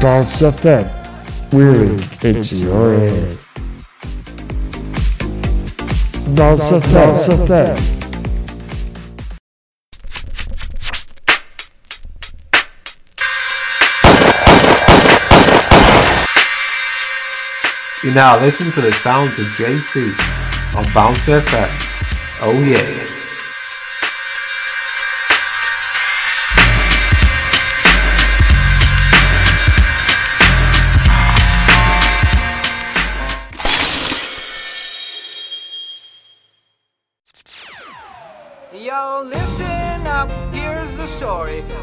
[0.00, 1.88] Bounce up that weary
[2.22, 3.38] into your head.
[6.36, 7.98] Bounce that, bounce up that.
[18.04, 21.68] You now listen to the sounds of JT on Bounce FM.
[22.42, 23.17] Oh yeah.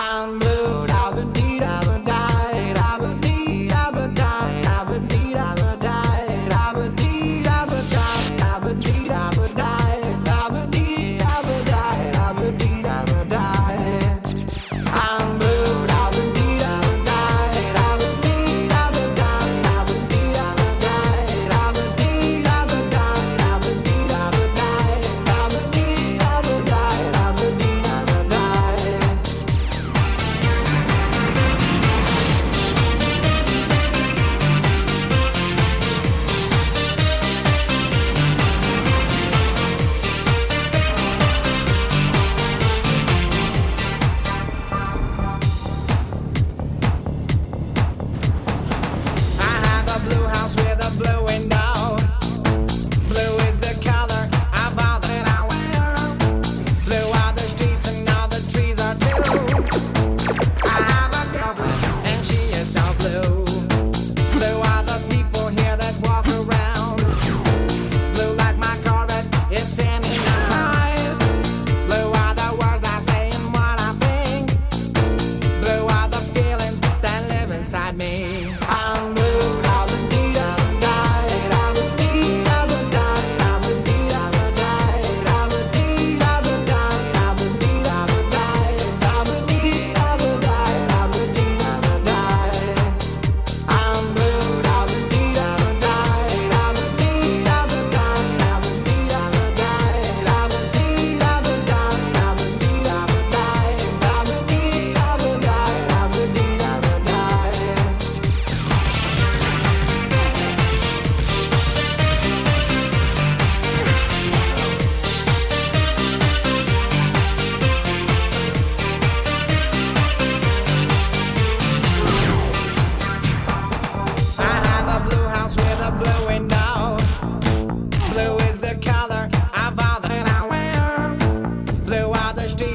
[0.00, 3.27] I'm blue, I've been deed, I've been died, I've been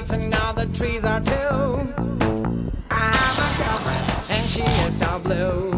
[0.04, 1.32] weeds and now the trees are too.
[2.90, 5.73] I have a girlfriend and she is so blue.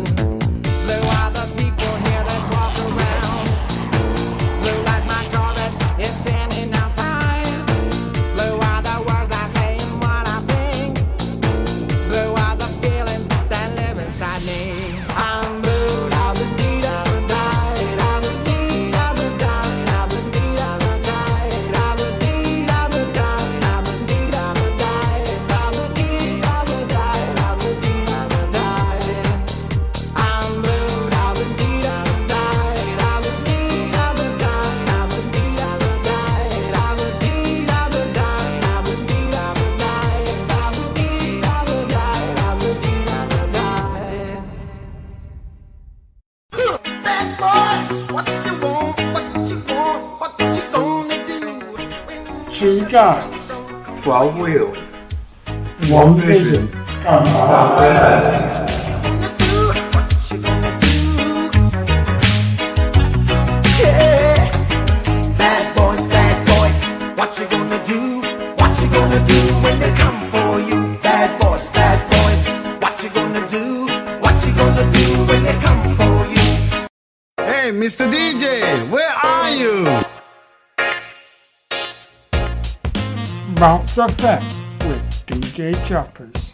[54.06, 54.78] 12 wheels,
[55.90, 56.69] one vision.
[83.97, 84.44] It's a Fact
[84.86, 86.53] with DJ Chappers.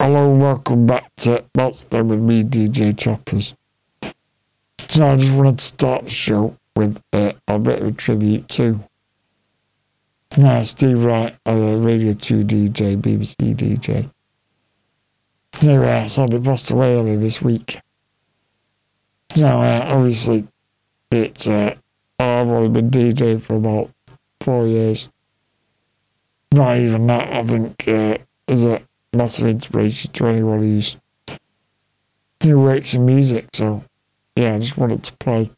[0.00, 3.54] Hello, welcome back to Monster with me, DJ Chappers.
[4.88, 8.80] So I just wanted to start the show with uh, a bit of tribute to
[10.36, 14.10] now Steve Wright, uh, Radio 2 DJ, BBC DJ.
[15.60, 17.80] So, uh, they passed away earlier this week.
[19.34, 20.48] So, uh, obviously,
[21.10, 21.76] it's, uh,
[22.18, 23.90] I've only been DJing for about
[24.40, 25.08] four years.
[26.52, 28.18] Not even that, I think, uh,
[28.48, 28.82] is a
[29.14, 30.96] massive inspiration to anyone who's
[32.42, 33.46] who works in music.
[33.52, 33.84] So,
[34.36, 35.50] yeah, I just wanted to play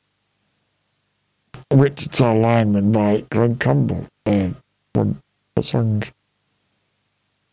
[1.70, 4.06] Wichita Lineman by Glen Campbell.
[4.26, 4.56] And
[4.92, 5.22] one
[5.56, 6.02] a song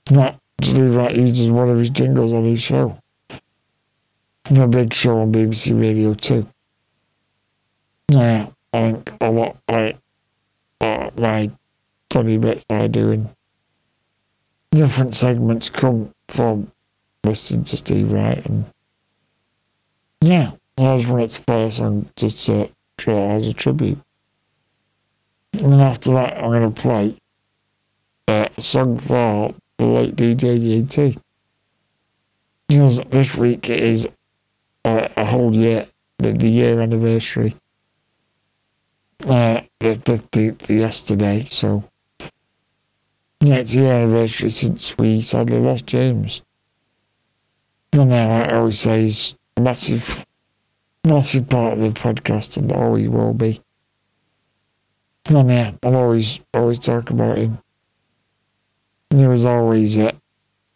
[0.05, 2.97] that Wright uses one of his jingles on his show.
[4.49, 6.47] The big show on BBC Radio 2.
[8.09, 9.97] Yeah, I think a lot like
[10.81, 11.51] uh, my
[12.09, 13.29] 20 bits I do in
[14.71, 16.71] different segments come from
[17.23, 18.65] listening to Steve Wright and
[20.21, 22.71] yeah, I just wanted to play a song just to it
[23.07, 23.99] as a tribute.
[25.53, 27.17] And then after that, I'm going to play
[28.27, 31.17] uh, a song for the late DJ JT.
[32.67, 34.07] Because this week is
[34.85, 35.87] uh, a whole year,
[36.19, 37.55] the, the year anniversary.
[39.27, 41.83] Uh, the 15th yesterday, so
[43.39, 46.41] yeah, it's year anniversary since we sadly lost James.
[47.93, 50.25] And uh, like I always say, he's a massive,
[51.05, 53.59] massive part of the podcast and always will be.
[55.29, 57.59] And yeah, I'll always, always talk about him.
[59.11, 60.13] He was always a,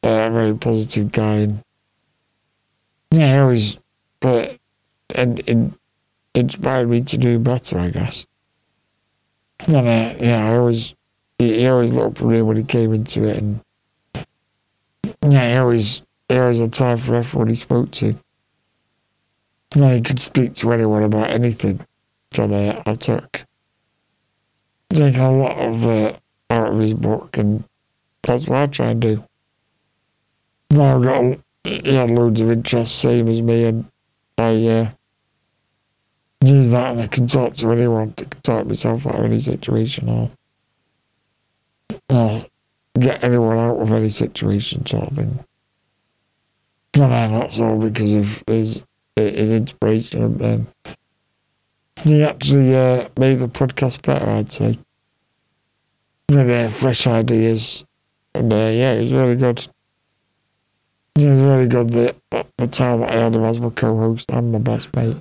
[0.04, 1.48] a very positive guy.
[3.12, 3.78] Yeah, he always
[4.20, 4.58] but
[5.14, 5.74] and,
[6.34, 8.28] inspired me to do better, I guess.
[9.68, 10.94] And uh, yeah, I always
[11.40, 13.62] he, he always looked me when he came into it, and
[15.28, 18.16] yeah, he always he always had time for everyone he spoke to.
[19.76, 21.86] Yeah, he could speak to anyone about anything.
[22.32, 23.46] So uh, I took
[24.90, 26.14] taken a lot of uh,
[26.50, 27.64] out of his book, and
[28.26, 29.24] that's what I try and do.
[30.72, 33.86] Now I've got had loads of interest, same as me, and
[34.38, 34.90] I uh,
[36.44, 38.14] use that, and I can talk to anyone.
[38.18, 40.32] I can talk myself out of any situation, or
[42.10, 42.42] uh,
[43.00, 45.40] get anyone out of any situation, sort of thing.
[46.96, 48.84] And then that's all because of his
[49.16, 50.68] his inspiration, and
[52.04, 54.78] he actually uh, made the podcast better, I'd say,
[56.30, 57.86] with uh, fresh ideas,
[58.36, 59.68] uh, yeah, it was really good.
[61.18, 61.96] It was really good
[62.32, 65.18] at the time I had him as my co-host and my best mate.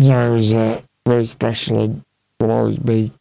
[0.00, 2.04] So it was uh, very special and
[2.40, 3.12] will always be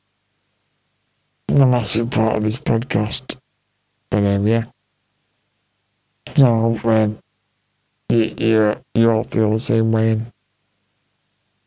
[1.49, 3.37] a massive part of this podcast.
[4.09, 4.65] But um, yeah.
[6.35, 7.19] So I hope um,
[8.09, 10.31] you, you, you all feel the same way and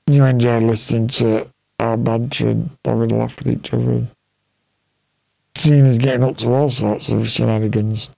[0.06, 4.06] you enjoy listening to our banter and having a laugh with each other.
[5.54, 8.10] And seeing us getting up to all sorts of shenanigans.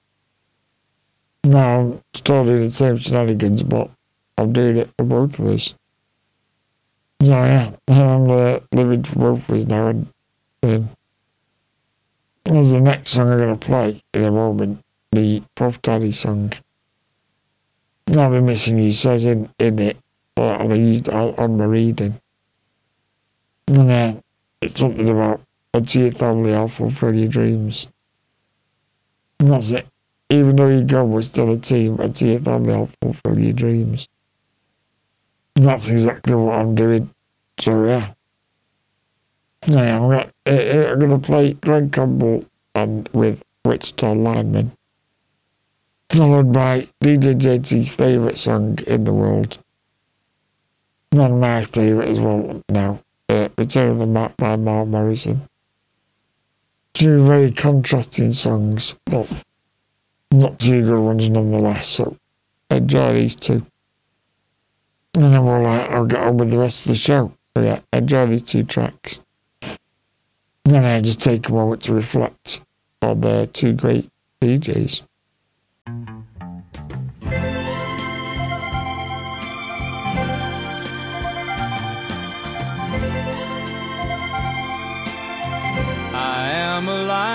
[1.45, 3.91] Now I'm still doing the same shenanigans, but
[4.37, 5.75] I'm doing it for both of us.
[7.23, 10.09] So yeah, I'm uh, living for both of us now, and
[10.63, 10.91] um,
[12.45, 16.53] there's the next song I'm gonna play in a moment, the Puff Daddy song.
[18.17, 19.97] I'll be missing you says in, in it,
[20.35, 22.21] but I used on my reading.
[23.69, 24.15] And uh,
[24.61, 25.41] it's something about
[25.77, 27.89] until your family, I'll fulfill your dreams.
[29.39, 29.87] And that's it.
[30.31, 32.01] Even though you're gone, we're still a team.
[32.01, 34.09] Until your family, I'll fulfill your dreams.
[35.55, 37.11] And that's exactly what I'm doing.
[37.61, 38.13] So yeah.
[39.67, 44.73] Yeah, I'm gonna, I'm gonna play Glen Campbell and with Wichita Lineman.
[46.11, 49.59] Followed by DJ JT's favourite song in the world.
[51.13, 53.01] And my favourite as well now.
[53.29, 55.49] Uh, Return of the Mack by Mark Morrison.
[56.97, 59.31] Two very contrasting songs, but
[60.33, 61.87] not too good ones nonetheless.
[61.87, 62.17] So
[62.71, 63.67] enjoy these two.
[65.15, 67.35] And then we'll uh, I'll get on with the rest of the show.
[67.55, 69.21] Yeah, enjoy these two tracks.
[70.65, 72.63] Then I just take a moment to reflect
[73.03, 74.11] on the two great
[74.41, 75.03] DJs.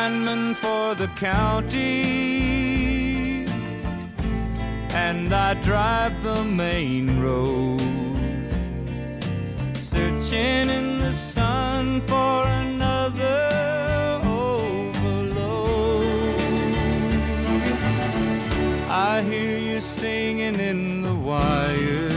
[0.02, 2.02] lineman for the county,
[5.06, 7.82] and I drive the main road,
[9.94, 13.42] searching in the sun for another.
[14.24, 15.62] Overload.
[18.90, 22.10] I hear you singing in the wire.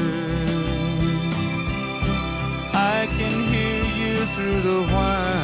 [2.97, 5.44] I can hear you through the wire.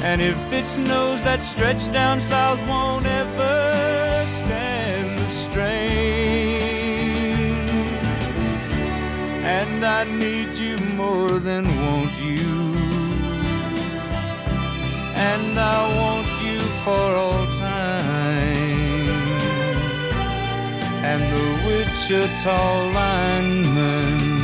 [0.00, 6.62] And if it snows, that stretch down south won't ever stand the strain.
[9.42, 12.74] And I need you more than want you.
[15.16, 18.38] And I want you for all time.
[21.10, 22.60] And the Wichita
[22.98, 24.38] lineman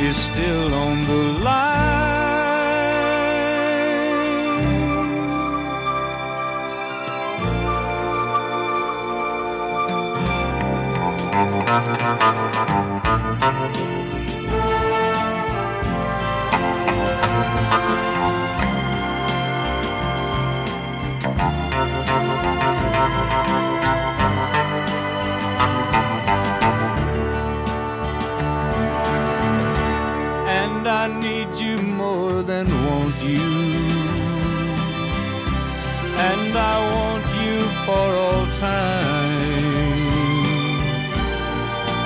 [0.00, 2.13] is still on the line.
[11.34, 11.42] And
[30.86, 33.40] I need you more than want you.
[36.30, 39.13] And I want you for all time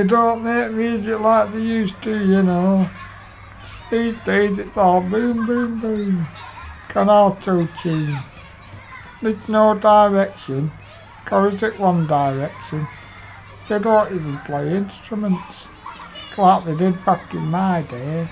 [0.00, 2.88] they don't make music like they used to, you know.
[3.90, 6.26] These days it's all boom, boom, boom.
[6.88, 8.18] Can auto-tune.
[9.20, 10.72] There's no direction.
[11.26, 12.88] Chorus it one direction.
[13.68, 15.68] They don't even play instruments.
[16.38, 18.26] Like they did back in my day.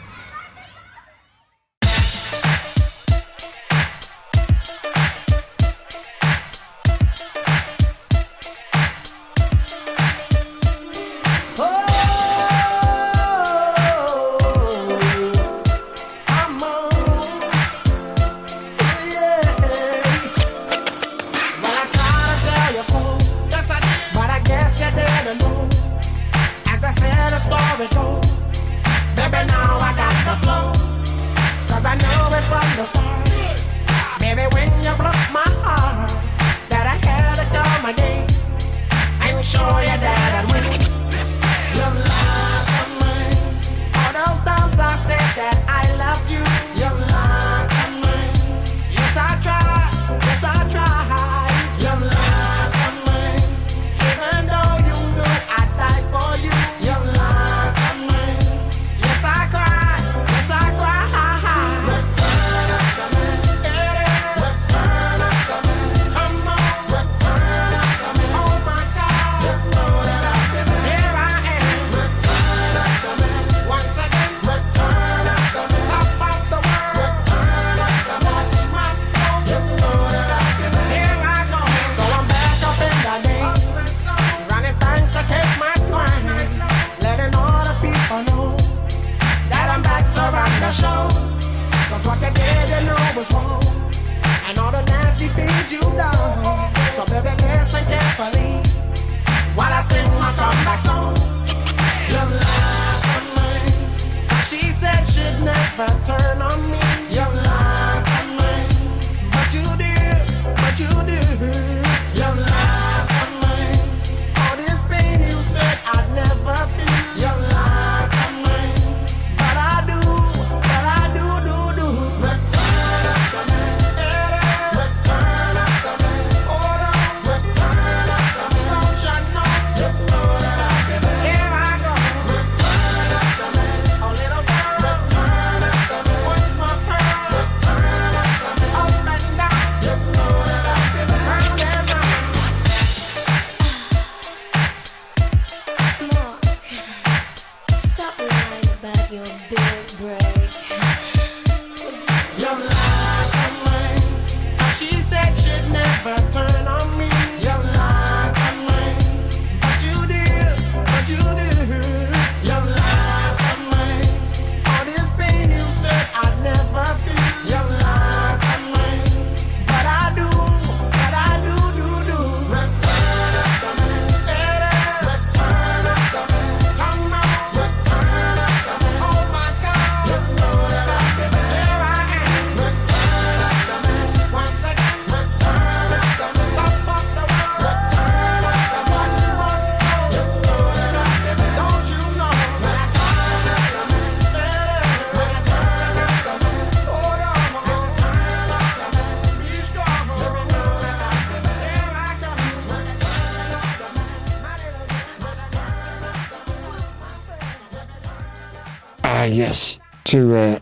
[210.08, 210.58] Two uh,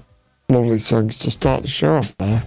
[0.49, 2.43] lovely songs to start the show off there.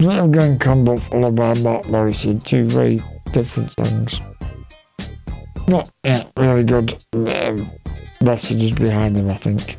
[0.00, 2.40] Little Gun Combo followed by Mark Morrison.
[2.40, 2.98] Two very
[3.30, 4.20] different songs.
[5.68, 7.70] Not yeah, really good um,
[8.20, 9.78] messages behind them, I think.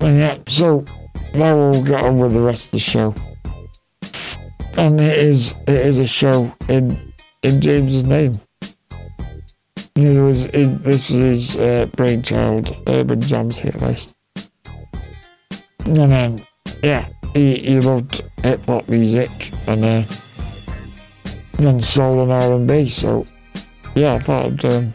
[0.00, 0.86] And yeah, so
[1.34, 3.14] now we'll get on with the rest of the show.
[4.78, 6.96] And it is it is a show in
[7.42, 8.40] in James's name.
[9.94, 14.16] This was his, this was his uh, brainchild, Urban Jams hit list.
[15.86, 16.42] And then,
[16.82, 19.30] yeah, he, he loved hip hop music
[19.68, 20.02] and uh,
[21.58, 22.88] then soul and R and B.
[22.88, 23.24] So
[23.94, 24.94] yeah, I thought I'd, um,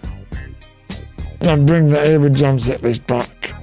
[1.43, 3.54] I'd bring the Urban Jams hit list back.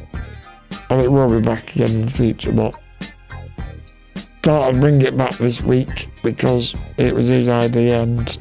[0.88, 2.74] and it will be back again in the future, but
[4.42, 8.38] thought I'd bring it back this week because it was his idea and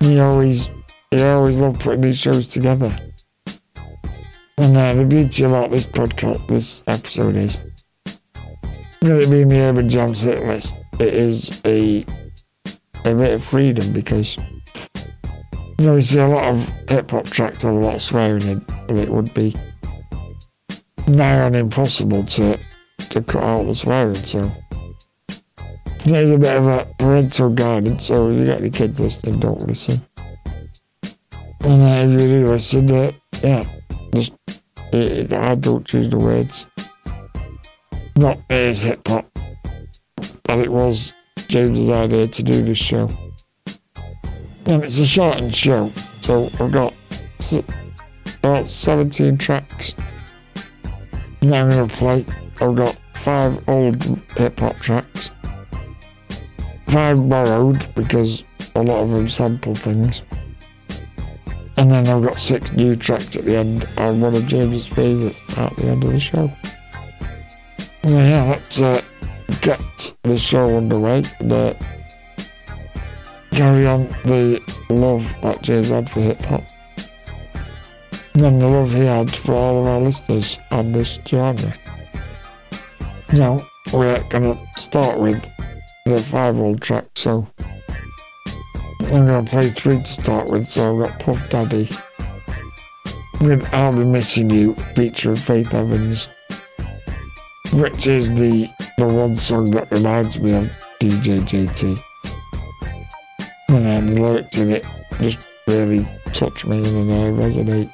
[0.00, 0.68] he always
[1.10, 2.94] he always love putting these shows together.
[4.58, 7.58] And uh, the beauty about this podcast, this episode is,
[9.00, 12.04] with it being the Urban Jams hit list, it is a
[13.04, 14.36] a bit of freedom because
[15.78, 18.64] you know, see a lot of hip hop tracks have a lot of swearing in,
[18.88, 19.54] and it would be
[21.06, 22.58] nigh on impossible to
[23.10, 24.14] to cut out the swearing.
[24.16, 24.50] So
[26.04, 28.06] there's a bit of a parental guidance.
[28.06, 30.02] So if you got any kids listening, don't listen.
[31.68, 33.62] And uh, if you do listen, uh, yeah,
[34.14, 34.32] just
[34.90, 36.66] it, I don't choose the words.
[38.16, 39.28] Not as hip hop,
[40.48, 41.12] and it was
[41.48, 43.10] James's idea to do this show.
[44.64, 45.90] And it's a shortened show,
[46.22, 46.94] so I've got
[48.38, 49.94] about 17 tracks.
[51.42, 52.24] Now I'm gonna play.
[52.62, 54.02] I've got five old
[54.38, 55.32] hip hop tracks,
[56.86, 58.42] five borrowed because
[58.74, 60.22] a lot of them sample things.
[61.78, 65.56] And then I've got six new tracks at the end, and one of James's favourites
[65.56, 66.52] at the end of the show.
[68.04, 69.00] So yeah, let's uh,
[69.60, 71.22] get the show underway.
[71.48, 71.74] Uh,
[73.52, 74.60] carry on the
[74.90, 76.64] love that James had for hip hop.
[78.34, 81.72] And the love he had for all of our listeners and this genre.
[83.34, 83.60] Now,
[83.92, 85.48] we're gonna start with
[86.06, 87.46] the five old tracks, so
[89.10, 91.88] I'm gonna play three to start with, so I've got Puff Daddy
[93.40, 96.28] with I'll Be Missing You featuring Faith Evans,
[97.72, 98.68] which is the
[98.98, 101.98] the one song that reminds me of DJ JT.
[103.68, 104.86] And then the lyrics in it
[105.20, 107.90] just really touch me and uh, resonate.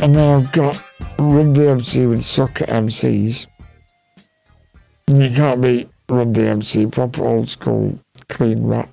[0.00, 0.82] And then I've got
[1.18, 3.46] Run DMC with Sucker MCs.
[5.08, 8.88] You can't beat Run DMC, proper old school clean rap.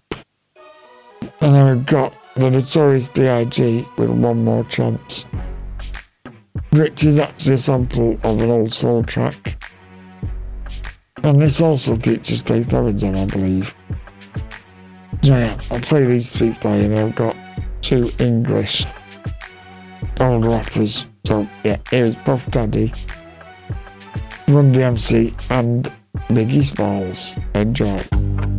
[1.42, 3.88] And then we've got the Notorious B.I.G.
[3.98, 5.26] with One More Chance,
[6.72, 9.62] which is actually a sample of an old soul track.
[11.24, 13.76] And this also features Faith Evans on, I believe.
[15.22, 17.36] So yeah, I'll play these three for and I've got
[17.82, 18.86] two English
[20.20, 21.08] old rappers.
[21.26, 22.94] So yeah, here's Puff Daddy,
[24.48, 25.92] Run DMC, and
[26.30, 27.38] Biggie Smalls.
[27.54, 28.59] Enjoy.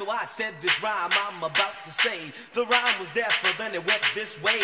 [0.00, 2.32] so I said this rhyme I'm about to say.
[2.54, 4.59] The rhyme was there, but then it went this way.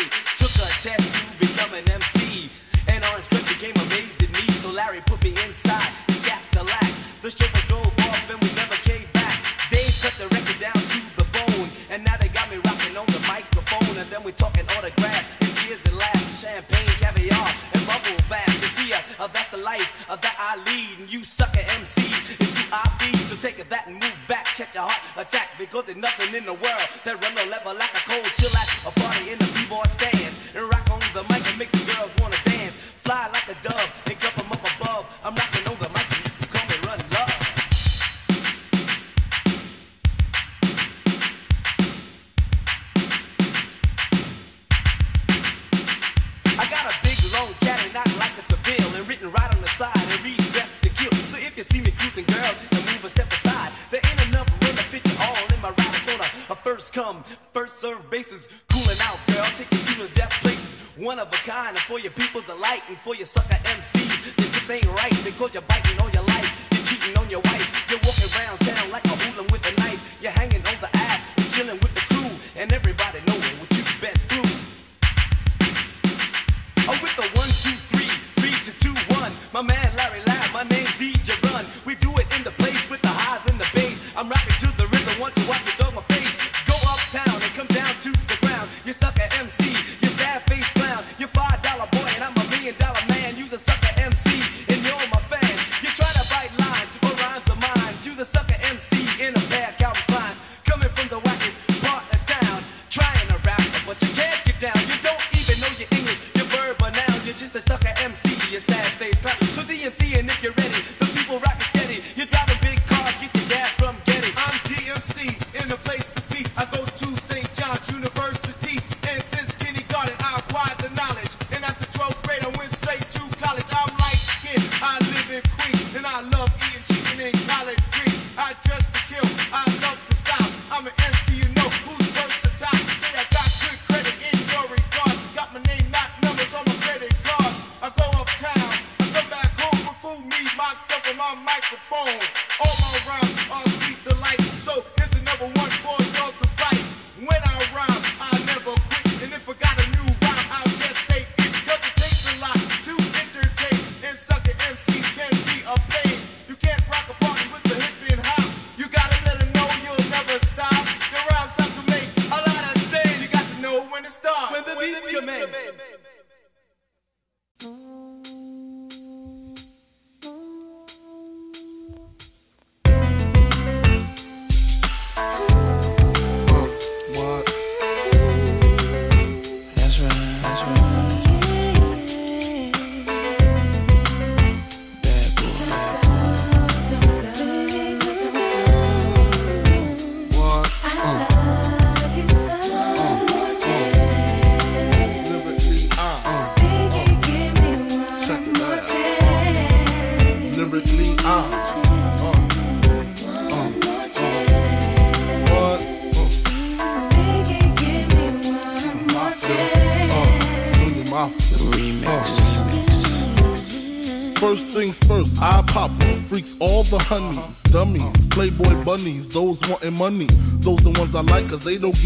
[24.77, 27.96] the heart attack because there's nothing in the world that run the level like
[63.07, 64.01] for your sucker MC.
[64.35, 65.76] This ain't right because your body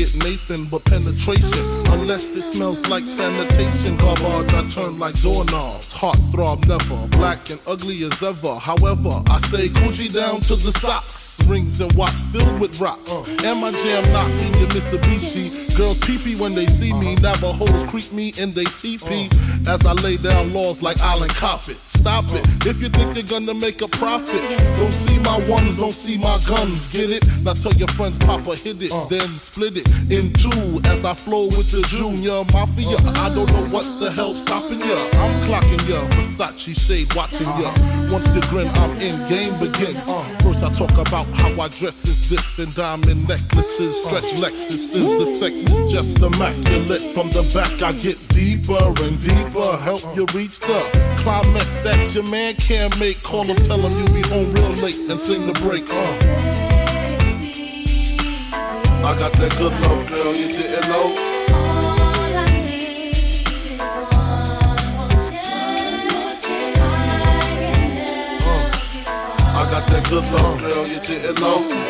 [0.00, 1.66] get Nathan but penetration.
[1.92, 3.98] Unless it smells like sanitation.
[3.98, 5.92] Garbage, I turn like doorknobs.
[5.92, 8.54] Heart throb never, black and ugly as ever.
[8.54, 11.38] However, I stay Coogi down to the socks.
[11.46, 13.10] Rings and watch filled with rocks.
[13.44, 15.76] And my jam knocking your Mitsubishi.
[15.76, 17.16] Girls pee when they see me.
[17.16, 19.28] Navajos creep me in they teepee.
[19.68, 21.76] As I lay down laws like Island Coppet.
[21.86, 22.44] Stop it.
[22.66, 24.42] If you think you're gonna make a profit,
[24.78, 26.92] don't see my ones, don't see my guns.
[26.92, 27.24] Get it?
[27.42, 29.04] Now tell your friends, Papa hit it, uh.
[29.06, 30.80] then split it in two.
[30.84, 32.96] As I flow with the Junior Mafia.
[32.98, 33.26] Uh.
[33.26, 34.98] I don't know what the hell stopping ya.
[35.22, 36.00] I'm clocking ya.
[36.16, 37.70] Versace shade watching ya.
[38.10, 39.16] Once you grin, I'm in.
[39.28, 39.96] Game begins.
[40.08, 40.22] Uh.
[40.42, 44.92] First I talk about how I dress is this and diamond necklaces, stretch Lexuses.
[44.92, 47.14] The sex is just immaculate.
[47.14, 49.76] From the back I get deeper and deeper.
[49.76, 50.80] Help you reach the
[51.18, 53.22] climax that your man can't make.
[53.22, 55.84] Call him, tell him you'll be home real late and sing the break.
[55.90, 55.94] Uh.
[59.04, 61.14] I got that good love, girl, you didn't know.
[69.60, 71.89] I got that good love, girl, you didn't know.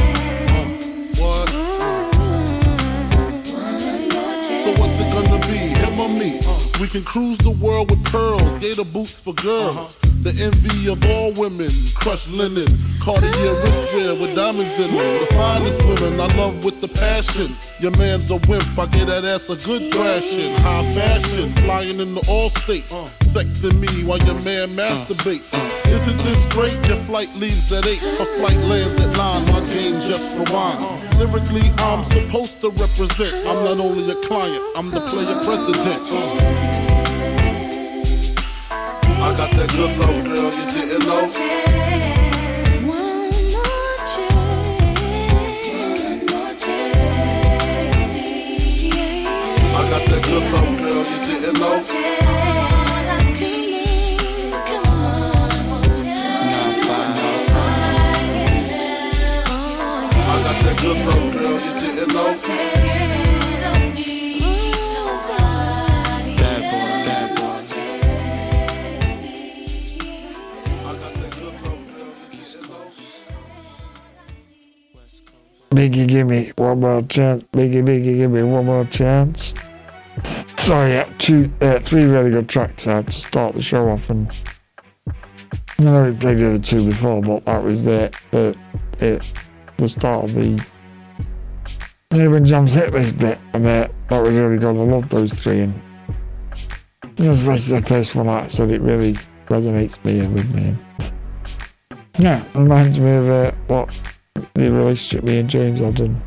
[6.81, 9.97] We can cruise the world with pearls, gator boots for girls.
[10.23, 12.65] The envy of all women, crushed linen,
[12.99, 15.19] Cartier wristwear with diamonds in them.
[15.19, 17.55] The finest women I love with the passion.
[17.79, 20.55] Your man's a wimp, I get that ass a good thrashing.
[20.55, 22.91] High fashion, flying into all states.
[23.31, 25.53] Sexing me while your man masturbates.
[25.85, 26.75] Isn't this great?
[26.89, 29.45] Your flight leaves at 8, her flight lands at 9.
[29.45, 31.17] My game just rewinds.
[31.17, 33.47] Lyrically, I'm supposed to represent.
[33.47, 36.11] I'm not only a client, I'm the player president.
[39.23, 41.29] I got that good love, girl, you didn't know.
[49.73, 52.30] I got that good love, girl, you didn't know.
[60.91, 62.35] Love, girl, you didn't know.
[75.69, 77.43] Biggie, give me one more chance.
[77.53, 79.55] Biggie, Biggie, give me one more chance.
[80.57, 84.29] So yeah, two, uh, three really good tracks there to start the show off, and
[85.07, 85.13] I
[85.83, 88.57] know we played the other two before, but that was the the
[88.97, 89.25] the,
[89.77, 90.61] the start of the
[92.13, 94.75] Zebra Jams hit this bit, uh, that was really good.
[94.75, 95.81] I love those three, and
[97.19, 98.27] especially the first one.
[98.27, 99.13] I said, it really
[99.47, 100.75] resonates me with me.
[102.19, 103.97] Yeah, reminds me of uh, what
[104.53, 106.21] the relationship me and James had and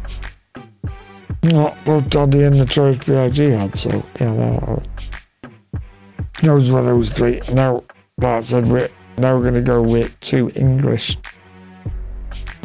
[1.52, 3.50] what both Doddy and Notorious B.I.G.
[3.50, 4.88] had, so yeah, that
[6.42, 7.40] knows where those three.
[7.52, 7.84] Now,
[8.18, 11.18] like I said, we're now we're going to go with two English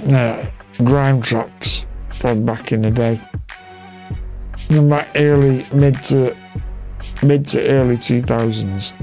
[0.08, 0.45] uh,
[0.84, 1.86] grime tracks
[2.21, 3.19] back in the day.
[4.67, 6.36] From back early, mid to
[7.23, 8.93] mid to early 2000s.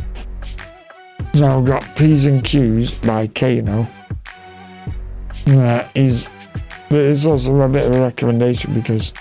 [1.34, 3.86] Now I've got P's and Q's by Kano.
[5.46, 6.30] That is,
[6.90, 9.12] it's also a bit of a recommendation because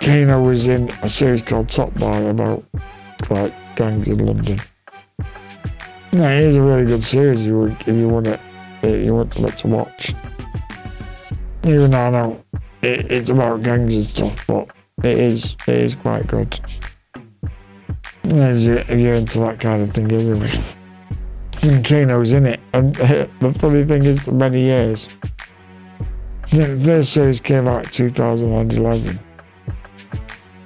[0.00, 2.64] Kano was in a series called Top Boy about
[3.30, 4.58] like gangs in London.
[6.12, 8.40] Yeah, it is a really good series if you, if you want it,
[8.82, 10.14] if you want to, to watch.
[11.66, 12.44] Even though I know
[12.82, 14.68] it, it's about gangs and stuff, but
[15.02, 16.58] it is it is quite good.
[18.24, 20.60] If, you, you're into that kind of thing, isn't it?
[21.62, 22.94] And Kano's in it, and
[23.40, 25.08] the funny thing is, for many years,
[26.50, 29.18] this series came out in 2011.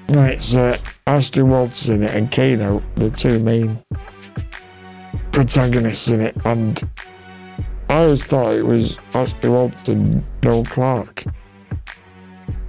[0.08, 3.82] And it's uh, Ashley Walters in it and Kano, the two main
[5.32, 6.82] protagonists in it, and
[7.90, 8.98] I always thought it was
[9.42, 11.24] Walters and Noel Clarke.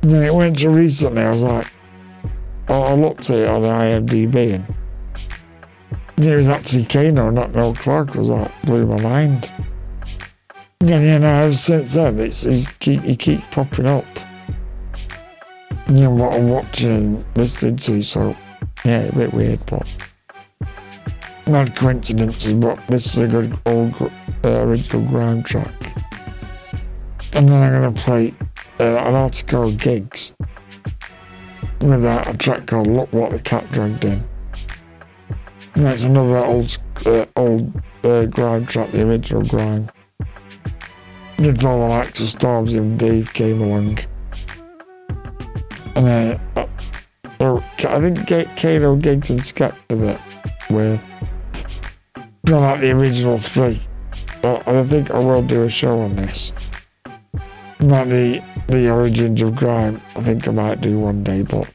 [0.01, 1.72] And then it went to recently, I was like,
[2.69, 4.65] oh, I looked at it on IMDb and
[6.17, 8.15] it was actually Kano, not Noel Clarke.
[8.15, 9.53] Was like, blew my mind.
[10.80, 12.47] And you know, ever since then, it's,
[12.80, 14.05] keep, he keeps popping up.
[15.88, 18.36] You know, what I'm watching and listening to, so
[18.84, 20.11] yeah, a bit weird, but
[21.52, 23.93] not coincidences, but this is a good old
[24.43, 25.74] uh, original grime track.
[27.34, 28.34] And then I'm going to play
[28.80, 30.34] uh, an article called Giggs
[31.82, 34.24] with uh, a track called Look What the Cat Dragged In.
[35.76, 37.72] That's another old, uh, old
[38.04, 39.89] uh, grime track, the original grime.
[41.39, 43.99] With all the likes of Stormzy and Dave came along.
[45.95, 46.68] And uh,
[47.39, 50.22] uh, I think K- Kano, Giggs and Skepta that
[50.70, 51.02] were
[52.52, 53.80] not like the original three.
[54.41, 56.54] But I think I will do a show on this.
[57.80, 60.02] Not the the origins of grime.
[60.16, 61.74] I think I might do one day, but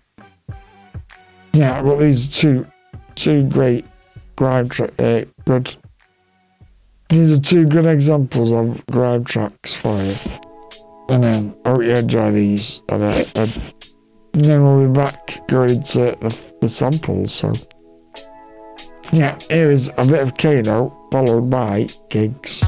[1.53, 2.66] yeah, well these two
[3.14, 3.85] two great
[4.37, 5.74] grime tra- uh, good.
[7.09, 10.14] These are two good examples of grime tracks for you.
[11.09, 12.83] And then I hope you enjoy these.
[12.89, 13.72] And, uh, and
[14.33, 17.33] then we'll be back going into the, the samples.
[17.33, 17.53] So
[19.13, 22.65] yeah, here is a bit of Kano followed by Giggs.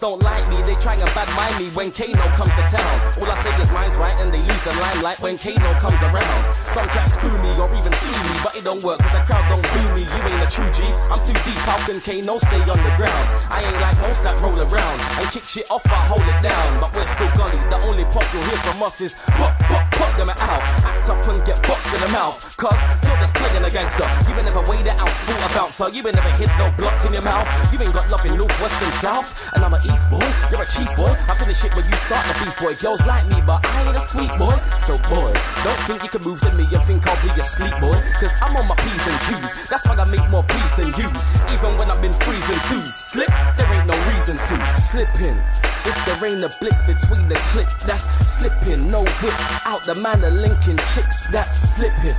[0.00, 2.96] Don't like me, they try and bad mind me when Kano comes to town.
[3.20, 6.56] All I say is mine's right and they lose the limelight when Kano comes around.
[6.74, 9.46] Some tracks screw me or even see me, but it don't work cause the crowd
[9.46, 10.02] don't boo me.
[10.02, 10.82] You ain't a true G,
[11.12, 13.26] I'm too deep, how can Kano stay on the ground?
[13.52, 16.80] I ain't like most that roll around and kick shit off, I hold it down.
[16.80, 20.30] But we're still gully, the only pop you'll hear from us is pop, pop, them
[20.30, 20.62] out.
[20.84, 24.08] Act up and get boxed in the mouth, cause you're just playing a gangster.
[24.28, 25.88] You been never weighed out, full a bouncer.
[25.90, 27.46] You ain't never hit no blocks in your mouth.
[27.72, 29.30] You ain't got nothing north, west, and south.
[29.54, 31.12] And I'm an east boy, you're a cheap boy.
[31.28, 32.74] I finish it when you start the beef boy.
[32.80, 34.56] Girls like me, but I ain't a sweet boy.
[34.78, 35.32] So boy,
[35.64, 37.96] don't think you can move to me You think I'll be asleep, boy.
[38.20, 39.68] Cause I'm on my P's and Q's.
[39.68, 41.24] That's why I make more P's than U's.
[41.52, 42.94] Even when I've been freezing twos.
[42.94, 44.56] Slip, there ain't no reason to.
[44.76, 45.36] Slip in.
[45.84, 48.90] If there ain't a blitz between the click, that's slipping.
[48.90, 52.18] No whip out the man of linking chicks, that's slipping.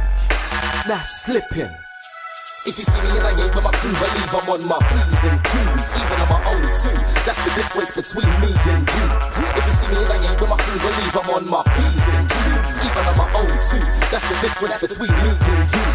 [0.88, 1.70] That's slipping.
[2.66, 5.24] If you see me and I ain't with my crew, believe I'm on my P's
[5.28, 6.96] and Q's, even on my own too.
[7.28, 9.06] That's the difference between me and you.
[9.60, 12.08] If you see me and I ain't with my crew, believe I'm on my P's
[12.16, 12.53] and Q's,
[12.84, 13.84] even on my own too.
[14.12, 15.86] That's the difference between me and you.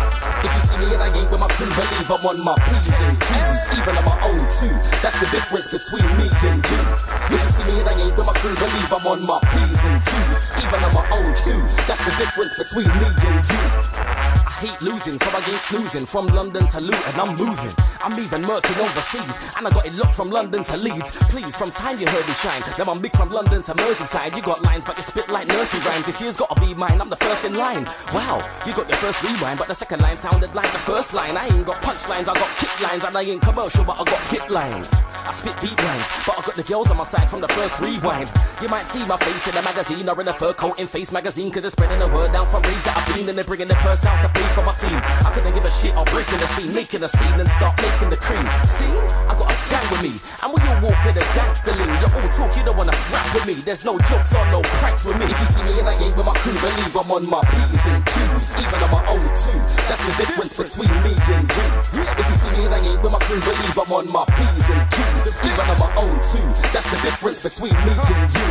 [0.45, 3.01] If you see me and I ain't with my crew, believe I'm on my P's
[3.01, 4.75] and Q's, even on my own too.
[5.05, 6.83] That's the difference between me and you.
[7.29, 9.85] If you see me and I ain't with my crew, believe I'm on my P's
[9.85, 11.61] and Q's, even on my own too.
[11.87, 14.18] That's the difference between me and you.
[14.59, 16.05] Hate losing, so I ain't snoozing.
[16.05, 17.71] From London to Luton, I'm moving.
[18.03, 21.17] I'm even murking overseas, and I got it locked from London to Leeds.
[21.31, 22.63] Please, from time you heard me shine.
[22.77, 24.35] Now I'm big from London to Merseyside.
[24.37, 26.07] You got lines, but you spit like nursery rhymes.
[26.07, 27.01] This year's gotta be mine.
[27.01, 27.85] I'm the first in line.
[28.13, 31.37] Wow, you got your first rewind, but the second line sounded like the first line.
[31.37, 34.21] I ain't got punchlines, I got kick lines, and I ain't commercial, but I got
[34.27, 34.89] hit lines.
[35.29, 37.81] I spit deep rhymes, but I got the girls on my side from the first
[37.81, 38.33] rewind.
[38.63, 41.13] You might see my face in a magazine or in a fur coat in Face
[41.13, 43.69] magazine, cause it's spreading the word down from raves that I've been, and they're bringing
[43.69, 44.97] the purse out to for my team.
[45.25, 47.77] I couldn't give a shit, I'll break in the scene, making a scene and start
[47.83, 48.45] making the cream.
[48.67, 48.89] See,
[49.29, 52.09] I got a gang with me, and when you walk with a gangster lean, you
[52.09, 53.55] all talk, you don't wanna rap with me.
[53.55, 55.27] There's no jokes or no pranks with me.
[55.27, 57.87] If you see me and I ain't with my crew, believe I'm on my P's
[57.87, 59.61] and Q's, even on my own too.
[59.89, 62.08] That's the difference between me and you.
[62.59, 64.69] If you see me and I ain't with my crew, believe I'm on my P's
[64.71, 66.43] and Q's, even on my own too.
[66.75, 68.49] That's the difference between me and you.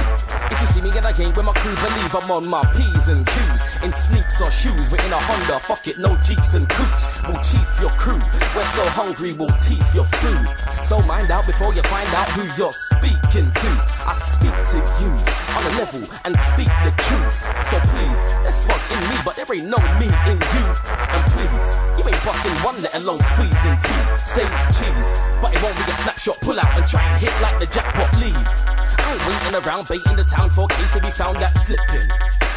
[0.47, 3.10] If you see me and I ain't with my crew, believe I'm on my P's
[3.10, 6.70] and Q's, in sneaks or shoes, we're in a Honda, fuck it, no jeeps and
[6.70, 7.22] coupes.
[7.28, 8.22] We'll chief your crew.
[8.55, 10.47] We're so hungry, we'll teeth your food.
[10.86, 13.70] So mind out before you find out who you're speaking to.
[14.08, 15.12] I speak to you
[15.51, 17.36] on a level and speak the truth.
[17.68, 20.66] So please, let's fuck in me, but there ain't no me in you.
[21.12, 21.68] And please,
[21.99, 23.96] you ain't busting one, let alone squeezing two.
[24.17, 26.39] Say cheese, but it won't be a snapshot.
[26.41, 28.35] Pull out and try and hit like the jackpot leave.
[28.35, 32.09] I ain't waiting around, baiting the town for K to be found that's slipping.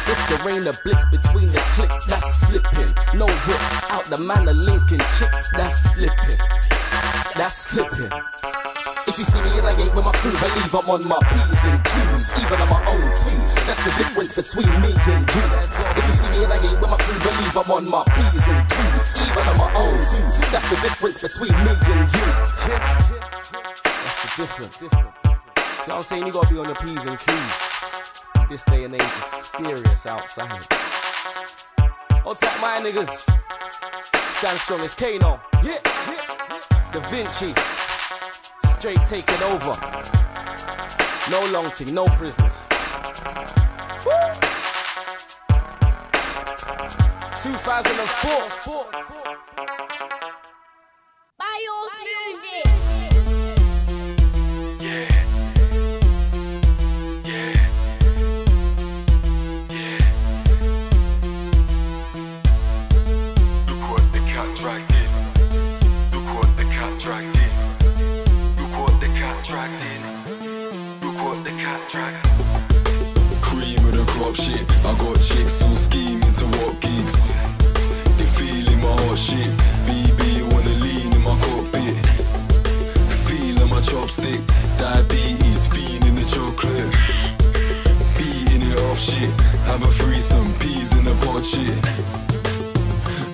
[0.07, 2.91] If there ain't a blitz between the click, that's slipping.
[3.17, 6.37] No whip out the man of Lincoln chicks, that's slipping.
[7.35, 8.11] That's slipping.
[9.07, 11.63] If you see me and I ain't with my crew, believe I'm on my P's
[11.65, 13.37] and Q's, even on my own too.
[13.65, 15.45] That's the difference between me and you.
[15.97, 18.47] If you see me and I ain't with my crew, believe I'm on my P's
[18.47, 20.25] and Q's, even on my own too.
[20.53, 22.27] That's the difference between me and you.
[23.51, 24.77] That's the difference.
[24.81, 26.27] What I'm saying?
[26.27, 27.71] You gotta be on your P's and Q's.
[28.49, 30.67] This day and age is serious outside.
[32.23, 33.29] All tap my niggas.
[34.29, 35.39] Stand strong as Kano.
[35.63, 36.21] Yeah, yeah.
[36.93, 37.53] Da Vinci.
[38.65, 39.75] Straight taking over.
[41.31, 42.67] No long thing, no prisoners.
[44.05, 44.11] Woo!
[47.41, 48.91] 2004.
[51.37, 53.10] Bios music.
[75.21, 76.45] Chicks all scheming to
[76.79, 77.31] gigs.
[78.17, 79.49] They feeling my shit.
[79.85, 81.95] BB wanna lean in my cockpit.
[83.69, 84.41] My chopstick.
[84.77, 86.91] Diabetes, feeling the chocolate.
[88.17, 89.29] Beating it off shit.
[89.65, 91.05] Have a threesome, peas in
[91.43, 91.77] shit.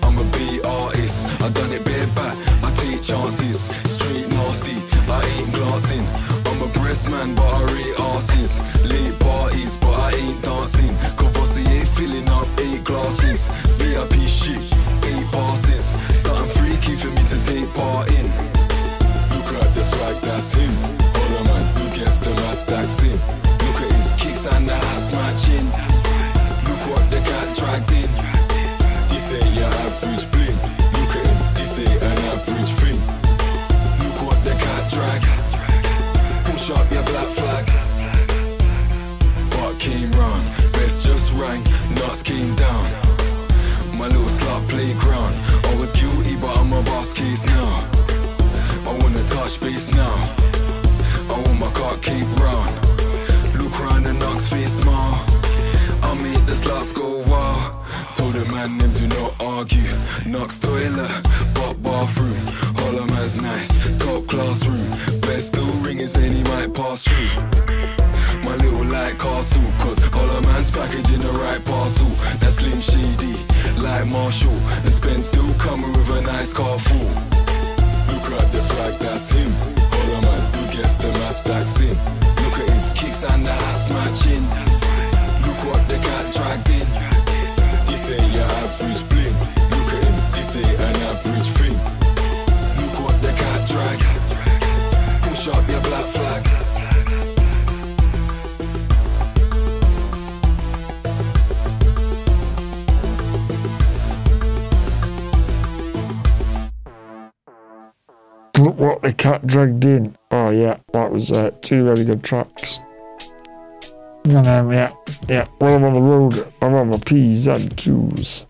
[0.03, 1.27] I'm a beat artist.
[1.41, 2.37] I done it bareback.
[2.63, 3.61] I take chances.
[3.85, 4.77] Straight nasty.
[5.09, 6.36] I ain't glassing.
[6.87, 8.61] Breast man, but I rate asses.
[8.85, 10.95] Late parties, but I ain't dancing.
[11.17, 13.49] Courvoisier filling up eight glasses.
[13.75, 14.63] VIP shit,
[15.03, 15.99] eight passes.
[16.15, 18.27] Something freaky for me to take part in.
[19.35, 20.71] Look at the swag, that's him.
[21.11, 23.19] Hold on, man, who gets the mad stacks in?
[23.67, 25.67] Look at his kicks and the hats matching.
[26.71, 28.11] Look what the cat dragged in.
[29.11, 30.46] This ain't your average bling.
[36.67, 37.65] Shot your black flag.
[39.51, 40.43] But came round,
[40.73, 41.63] best just rang,
[41.95, 42.83] nuts came down.
[43.97, 45.33] My little slot playground.
[45.63, 47.87] I was guilty, but I'm a boss case now.
[48.85, 50.15] I wanna touch base now.
[51.29, 52.75] I want my car keep round.
[53.55, 55.23] Look round the knocks face smile.
[56.03, 57.75] I made this last go wild.
[58.17, 59.95] Told the man them do not argue.
[60.25, 62.66] Knox toilet, but bathroom.
[62.87, 63.67] Holler man's nice,
[63.99, 64.87] top classroom.
[65.27, 67.27] Best still ringing saying he might pass through.
[68.47, 72.07] My little light castle, cause all a man's packaging the right parcel.
[72.39, 73.35] That slim shady,
[73.83, 74.55] like Marshall.
[74.87, 77.11] And Spence still coming with a nice car full.
[78.07, 79.51] Look at the swag, that's him.
[79.91, 81.91] All a man who gets the mad stacks in.
[82.39, 84.47] Look at his kicks and the hats matching.
[85.43, 86.87] Look what the cat dragged in.
[87.91, 89.35] This ain't your average bling.
[89.75, 91.56] Look at him, this ain't an average
[93.67, 93.99] drag.
[95.23, 96.43] Push up your black flag.
[108.57, 110.17] Look what the cat dragged in.
[110.31, 112.81] Oh yeah, that was uh, two very good tracks.
[114.25, 114.93] And um, yeah,
[115.29, 118.47] yeah, when I'm on the road, I'm on my P's and Q's.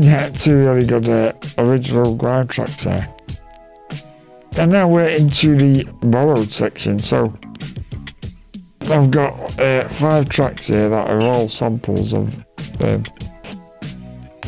[0.00, 3.14] Yeah, two really good uh, original grime tracks there.
[4.58, 7.36] And now we're into the borrowed section, so
[8.82, 12.38] I've got uh, five tracks here that are all samples of
[12.80, 13.04] um,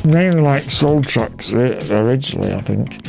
[0.05, 3.00] mainly like soul tracks originally, I think.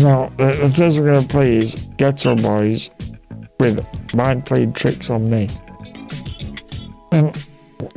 [0.00, 2.90] Now, the, the first we're going to play is Geto Boys
[3.60, 3.84] with
[4.14, 5.48] Mind Played Tricks on Me.
[7.12, 7.34] And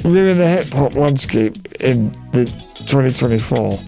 [0.02, 2.46] viewing the hip hop landscape in the
[2.86, 3.80] 2024,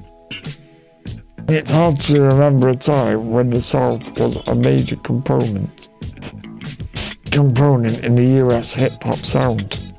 [1.52, 5.90] it's hard to remember a time when the South was a major component
[7.32, 9.94] component in the US hip hop sound.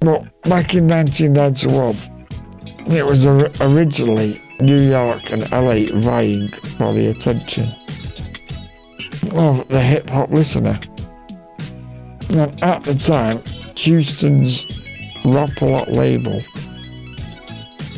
[0.00, 1.96] But back in 1991,
[2.96, 7.72] it was originally New York and LA vying for the attention
[9.34, 10.78] of the hip hop listener.
[12.30, 13.42] And at the time,
[13.76, 14.66] Houston's
[15.24, 16.40] Rap A Lot label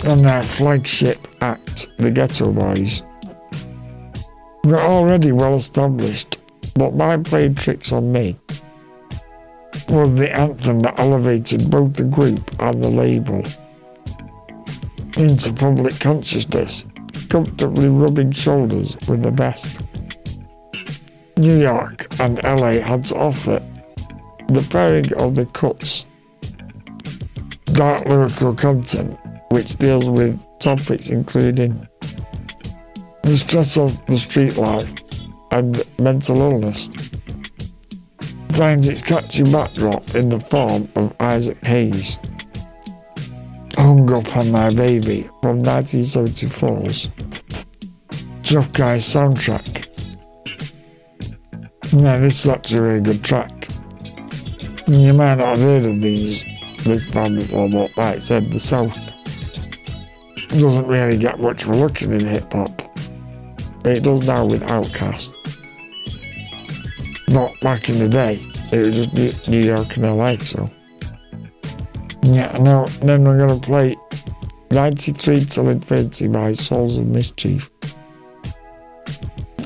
[0.04, 3.02] and their flagship act, the Geto Boys,
[4.64, 6.38] were already well established,
[6.74, 8.38] but My Played Tricks on Me
[9.88, 13.42] was the anthem that elevated both the group and the label
[15.16, 16.84] into public consciousness,
[17.28, 19.82] comfortably rubbing shoulders with the best.
[21.38, 23.62] New York and LA had to offer
[24.48, 26.06] the pairing of the cuts,
[27.72, 29.18] dark lyrical content,
[29.50, 31.86] which deals with topics including
[33.22, 34.94] the stress of the street life
[35.50, 36.88] and mental illness,
[38.50, 42.18] finds its catchy backdrop in the form of Isaac Hayes.
[43.76, 47.10] Hung Up on My Baby from 1974's
[48.42, 49.88] Tough Guy soundtrack.
[51.92, 53.68] Now, this is actually a really good track.
[54.86, 56.44] You might not have heard of these
[56.84, 58.96] this band before, but like I said, the South
[60.48, 62.82] doesn't really get much of a look in hip hop.
[63.84, 65.34] It does now with Outkast.
[67.28, 68.38] Not back in the day,
[68.72, 70.70] it was just New New York and LA, so.
[72.22, 73.96] Yeah, now then we're gonna play
[74.70, 77.70] 93 Till Infinity by Souls of Mischief.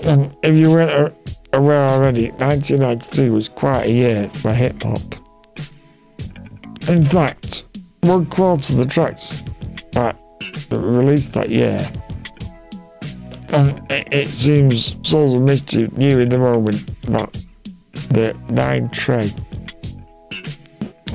[0.05, 1.14] And if you weren't
[1.53, 5.01] aware already, 1993 was quite a year for hip hop.
[6.89, 7.64] In fact,
[8.01, 9.43] one quarter of the tracks
[9.93, 10.18] that
[10.70, 11.86] released that year.
[13.53, 17.32] And it, it seems Souls of Mischief knew in the moment that
[18.11, 19.32] the 9 tray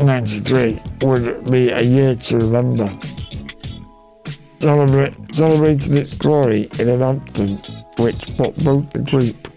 [0.01, 2.89] 93 would be a year to remember.
[4.59, 7.57] Celebrate, celebrated its glory in an anthem
[7.97, 9.51] which put both the group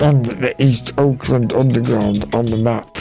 [0.00, 2.96] and the East Oakland Underground on the map.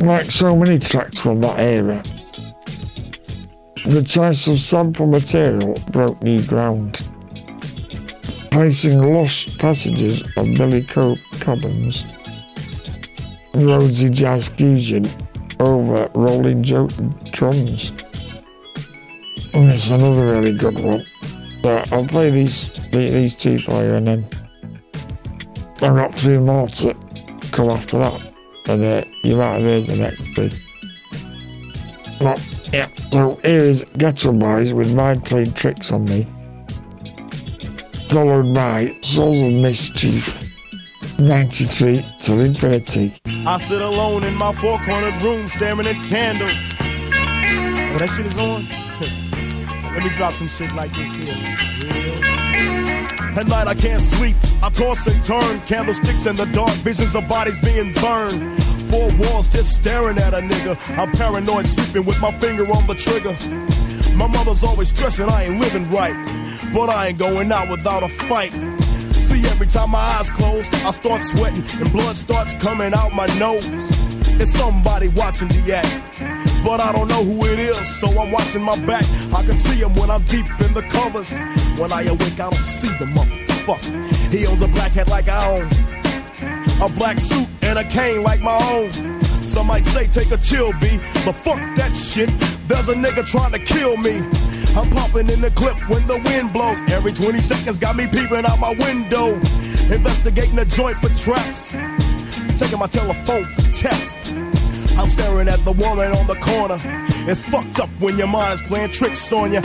[0.00, 2.02] Like so many tracks from that era,
[3.84, 7.06] the choice of sample material broke new ground,
[8.50, 12.04] placing lost passages of Billy Co- Cobham's
[13.52, 15.04] Rhodesy Jazz Fusion
[15.60, 16.88] over Rolling jo-
[17.30, 17.90] Drums.
[19.52, 21.04] And this is another really good one.
[21.62, 24.26] So I'll play these these two for you and then
[25.82, 26.94] I've got three more to
[27.52, 28.32] come after that.
[28.66, 30.22] And uh, you might have heard the next.
[32.18, 32.38] But
[32.74, 36.26] yeah, so here is Geto Boys with Mind Playing Tricks on Me.
[38.08, 40.52] Followed by Souls of Mischief
[41.20, 43.14] 93 till infinity.
[43.26, 46.50] I sit alone in my four cornered room staring at candles.
[46.50, 48.66] Oh, that shit is on?
[49.94, 51.32] Let me drop some shit like this here.
[51.84, 53.38] Real.
[53.38, 54.34] At night I can't sleep.
[54.64, 55.60] I toss and turn.
[55.60, 56.74] Candlesticks in the dark.
[56.78, 58.73] Visions of bodies being burned.
[58.90, 60.76] Four walls just staring at a nigga.
[60.98, 63.36] I'm paranoid sleeping with my finger on the trigger.
[64.14, 66.14] My mother's always stressing I ain't living right.
[66.72, 68.52] But I ain't going out without a fight.
[69.12, 73.26] See, every time my eyes close, I start sweating and blood starts coming out my
[73.38, 73.64] nose.
[74.40, 76.20] It's somebody watching the act.
[76.64, 79.04] But I don't know who it is, so I'm watching my back.
[79.34, 81.32] I can see him when I'm deep in the covers.
[81.78, 84.32] When I awake, I don't see the motherfucker.
[84.32, 85.93] He owns a black hat like I own.
[86.84, 88.92] A black suit and a cane like my own.
[89.42, 92.28] Some might say take a chill, B, but fuck that shit.
[92.68, 94.18] There's a nigga trying to kill me.
[94.76, 96.78] I'm popping in the clip when the wind blows.
[96.90, 99.32] Every 20 seconds got me peeping out my window.
[99.90, 101.70] Investigating the joint for traps.
[102.60, 104.32] Taking my telephone for text.
[104.98, 106.78] I'm staring at the woman on the corner.
[107.26, 109.62] It's fucked up when your mind is playing tricks on you.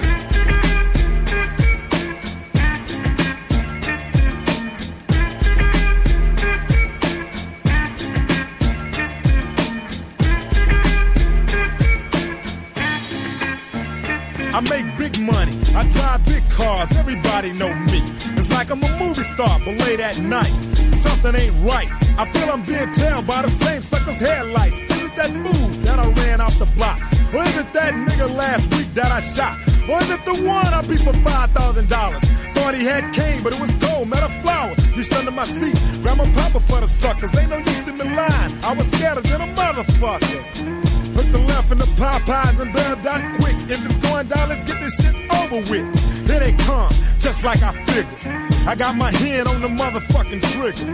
[14.59, 15.57] I make big money.
[15.73, 16.91] I drive big cars.
[16.91, 18.03] Everybody know me.
[18.35, 20.51] It's like I'm a movie star, but late at night,
[20.95, 21.87] something ain't right.
[22.19, 24.75] I feel I'm being tailed by the same sucker's headlights.
[24.75, 26.99] Is that move that I ran off the block?
[27.33, 29.57] Or is it that nigga last week that I shot?
[29.89, 32.21] Or is it the one I beat for five thousand dollars?
[32.53, 34.75] Thought he had cane, but it was gold, met a flower.
[34.97, 37.33] Reached under my seat, grabbed my papa for the suckers.
[37.37, 38.61] Ain't no use to me lying.
[38.61, 40.88] I was scared than a motherfucker.
[41.19, 43.55] Put the left in the Popeyes and bailed out quick.
[43.69, 46.27] If it's going down, let's get this shit over with.
[46.29, 48.33] Here they come, just like I figured.
[48.65, 50.85] I got my hand on the motherfucking trigger.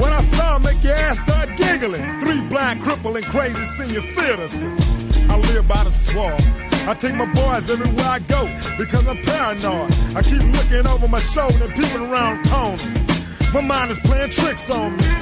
[0.00, 2.20] When I saw make your ass start giggling.
[2.20, 4.80] Three blind, crippling, crazy senior citizens.
[5.28, 6.40] I live by the swamp.
[6.86, 8.44] I take my boys everywhere I go
[8.78, 9.90] because I'm paranoid.
[10.14, 13.52] I keep looking over my shoulder and peeping around corners.
[13.52, 15.21] My mind is playing tricks on me.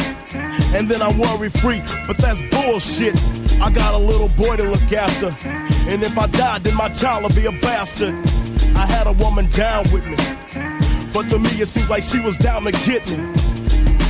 [0.75, 3.15] And then I'm worry free, but that's bullshit.
[3.61, 5.35] I got a little boy to look after.
[5.89, 8.13] And if I die, then my child will be a bastard.
[8.75, 10.15] I had a woman down with me.
[11.13, 13.33] But to me, it seemed like she was down to get me.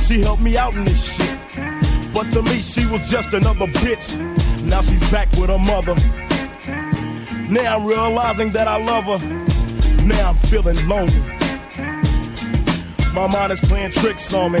[0.06, 1.38] She helped me out in this shit.
[2.12, 4.16] But to me, she was just another bitch.
[4.62, 5.94] Now she's back with her mother.
[7.50, 9.18] Now I'm realizing that I love her.
[10.02, 11.20] Now I'm feeling lonely.
[13.12, 14.60] My mind is playing tricks on me.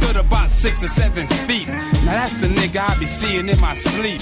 [0.00, 1.68] Stood about six or seven feet.
[1.68, 4.20] Now that's the nigga I be seeing in my sleep.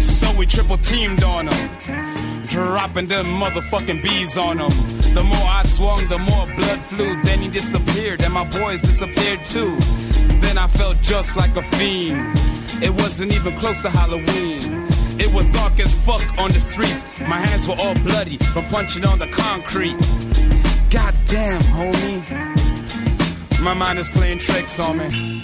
[0.00, 5.14] So we triple teamed on him, dropping them motherfucking bees on him.
[5.14, 7.20] The more I swung, the more blood flew.
[7.22, 9.76] Then he disappeared, and my boys disappeared too.
[10.40, 12.38] Then I felt just like a fiend.
[12.82, 14.86] It wasn't even close to Halloween.
[15.18, 17.04] It was dark as fuck on the streets.
[17.20, 19.98] My hands were all bloody from punching on the concrete.
[20.90, 22.55] Goddamn, homie.
[23.66, 25.42] My mind is playing tricks on me.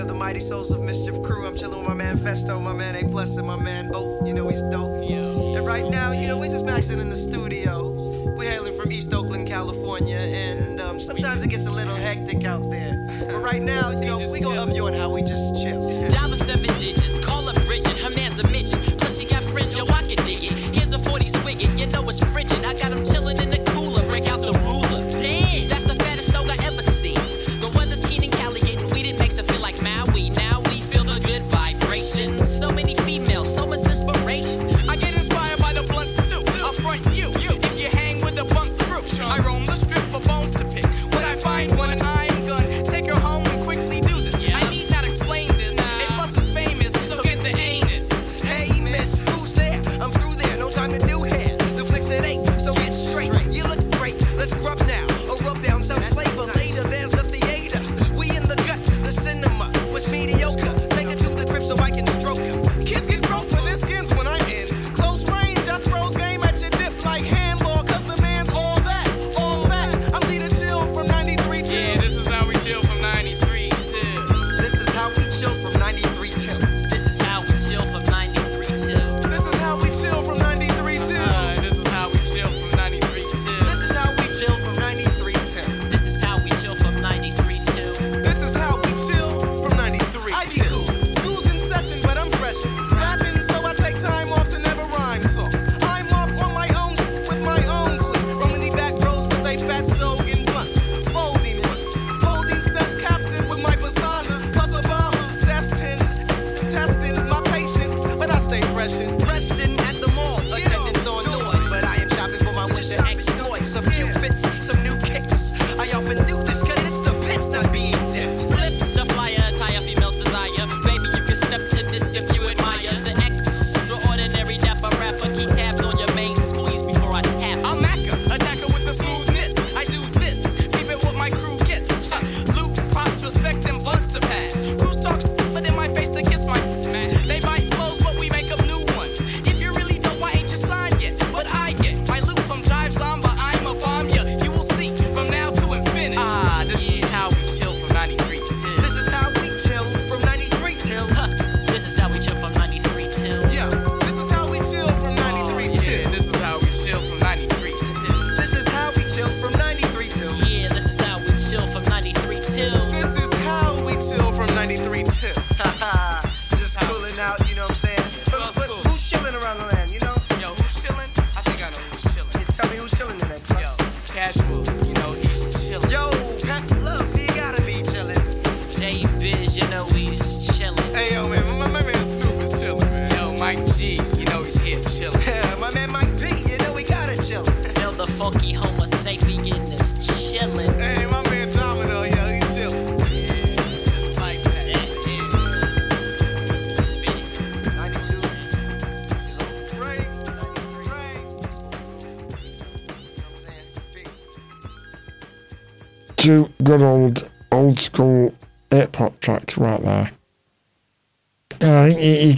[0.00, 1.46] Of the Mighty Souls of Mischief crew.
[1.46, 4.26] I'm chilling with my man Phesto, my man A Plus, and my man Oak.
[4.26, 5.02] You know he's dope.
[5.02, 7.92] And right now, you know, we're just maxing in the studio.
[8.34, 12.70] We're hailing from East Oakland, California, and um, sometimes it gets a little hectic out
[12.70, 12.96] there.
[13.26, 16.08] But right now, you know, we gonna up you on how we just chill.
[16.08, 18.79] Dollar seven digits, call up Bridget, her man's a midget.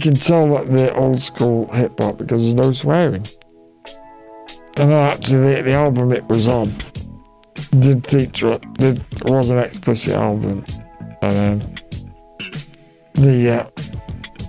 [0.03, 3.25] Can tell that they're old school hip hop because there's no swearing.
[4.75, 6.73] And actually, the, the album it was on
[7.79, 10.65] did feature did was an explicit album,
[11.21, 11.61] and
[13.13, 13.69] the uh,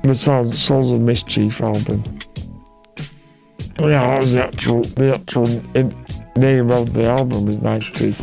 [0.03, 2.03] the Souls, Souls of Mischief album.
[3.79, 5.95] Yeah, that was the actual the actual in,
[6.37, 8.15] name of the album was Nice Key.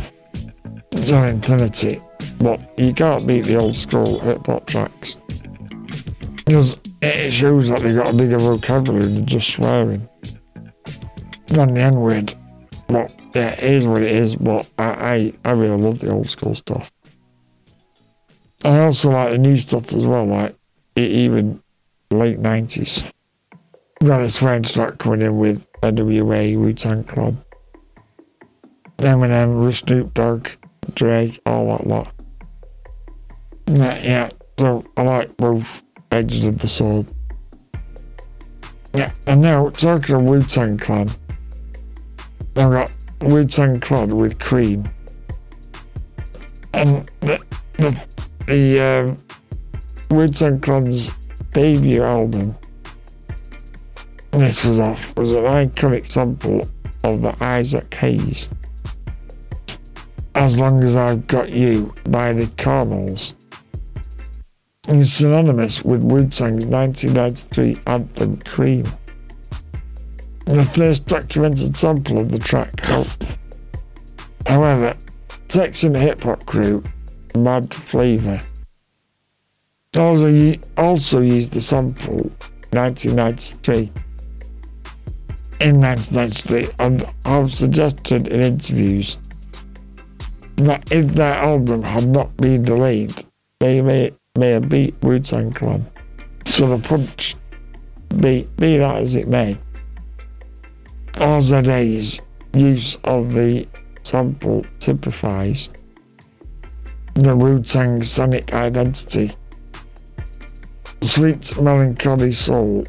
[0.90, 2.02] It's on Infinity,
[2.40, 5.16] but you can't beat the old school hip hop tracks
[6.44, 6.76] because
[7.32, 10.06] it shows that they got a bigger vocabulary than just swearing.
[11.46, 12.34] Than the N word.
[12.88, 16.30] But yeah, it is what it is, but I, I, I really love the old
[16.30, 16.92] school stuff.
[18.64, 20.54] I also like the new stuff as well, like
[20.94, 21.62] even
[22.10, 23.10] late 90s.
[24.00, 27.42] We got a swearing track coming in with NWA, Wu Tang Clan,
[28.98, 30.48] Eminem, Snoop Dogg,
[30.94, 32.12] Drake, all that lot.
[33.68, 37.06] Yeah, yeah, so I like both edges of the sword.
[38.94, 41.08] Yeah, and now talking of Wu Tang Clan,
[42.56, 42.90] I've got
[43.22, 44.84] Wu Tang Clan with Cream.
[46.74, 47.42] And the,
[47.74, 48.06] the,
[48.46, 49.16] the um,
[50.10, 51.10] Wu Tang Clan's
[51.52, 52.54] debut album,
[54.32, 56.68] this was off, was an iconic sample
[57.04, 58.50] of the Isaac Hayes.
[60.34, 63.41] As Long as I've Got You by the Charmels.
[64.88, 68.84] It's synonymous with Wu Tang's 1993 anthem Cream.
[70.46, 72.80] The first documented sample of the track.
[72.80, 73.06] How-
[74.44, 74.96] However,
[75.46, 76.82] Texan hip hop crew
[77.36, 78.42] Mad Flava
[79.96, 82.32] also, also used the sample
[82.72, 83.92] 1993
[85.60, 89.16] in 1993 and have suggested in interviews
[90.56, 93.14] that if their album had not been delayed,
[93.60, 95.86] they may, may have beat Wu Tang Clan.
[96.46, 97.36] So the punch,
[98.18, 99.58] be, be that as it may,
[101.14, 102.18] RZA's
[102.54, 103.68] use of the
[104.02, 105.70] sample typifies
[107.14, 109.32] the Wu Tang sonic identity.
[111.02, 112.86] Sweet melancholy soul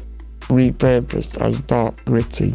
[0.48, 2.54] repurposed as dark gritty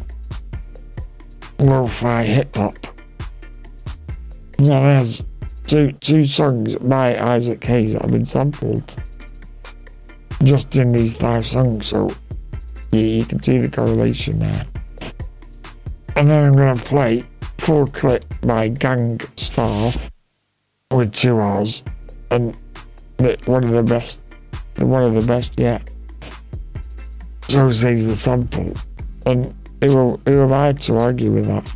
[1.60, 2.76] lo-fi hip hop.
[4.58, 5.24] Now there's
[5.70, 8.96] two two songs by Isaac Hayes that have been sampled
[10.44, 12.10] just in these five songs, so
[12.92, 14.66] you, you can see the correlation there.
[16.16, 17.24] And then I'm gonna play
[17.60, 19.92] full clip by Gang Starr
[20.92, 21.84] with two R's
[22.32, 22.58] and
[23.46, 24.22] one of the best
[24.78, 25.88] one of the best yet.
[27.48, 28.74] So says the sample.
[29.26, 29.54] And
[29.84, 31.72] who am I to argue with that?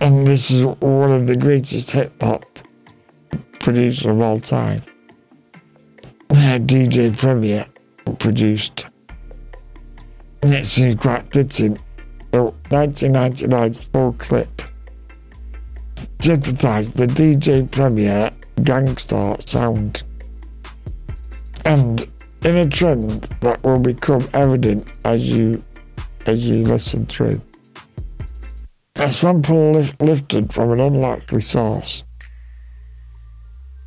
[0.00, 2.44] And this is one of the greatest hip hop
[3.60, 4.82] producers of all time.
[6.30, 7.66] DJ Premier
[8.18, 8.86] produced.
[10.42, 11.78] It seems quite fitting.
[12.32, 14.62] So 1999's full clip
[16.18, 18.30] typifies the DJ Premier
[18.62, 20.02] gangster sound.
[21.64, 22.06] And
[22.44, 25.62] in a trend that will become evident as you
[26.26, 27.40] as you listen through.
[29.00, 32.02] A sample lif- lifted from an unlikely source.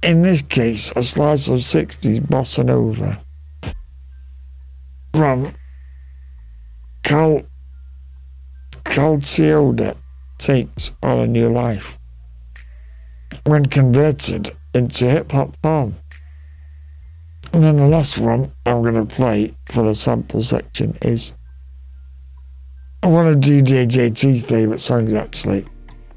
[0.01, 3.22] In this case, a slice of 60s bossa nova
[5.14, 5.53] from
[7.03, 7.41] Cal
[8.86, 9.97] Calcioda
[10.38, 11.99] takes on a new life
[13.45, 15.95] when converted into hip hop form.
[17.51, 21.34] And then the last one I'm going to play for the sample section is
[23.10, 25.66] one of DJ JT's favourite songs, actually.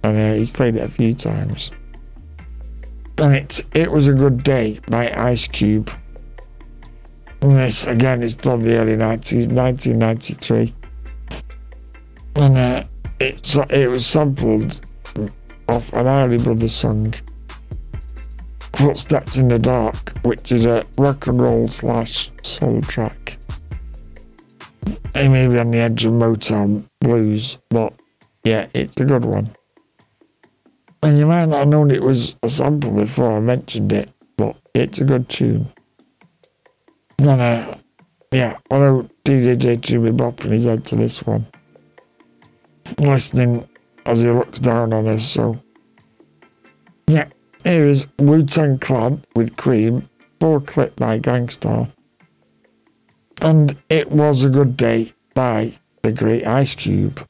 [0.02, 1.70] And uh, he's played it a few times.
[3.18, 5.90] And it's It Was a Good Day by Ice Cube.
[7.40, 10.74] And this, again, is from the early 90s, 1993.
[12.40, 12.84] And uh,
[13.20, 14.80] it's, it was sampled
[15.68, 17.14] off an Isley Brothers song
[18.74, 23.38] Footsteps in the Dark, which is a rock and roll slash soul track.
[25.14, 27.92] It may be on the edge of Motown blues, but
[28.42, 29.54] yeah, it's a good one.
[31.02, 34.56] And you might not have known it was a sample before I mentioned it, but
[34.74, 35.72] it's a good tune.
[37.18, 37.74] And uh,
[38.32, 39.60] yeah, I know DJ
[40.02, 41.46] be bopping his head to this one.
[42.98, 43.68] Listening
[44.06, 45.60] as he looks down on us, so
[47.06, 47.28] yeah,
[47.64, 50.08] here is Wu Tang Clan with Cream,
[50.40, 51.88] full clip by Gang Starr.
[53.44, 57.20] And it was a good day by the great Ice Cube.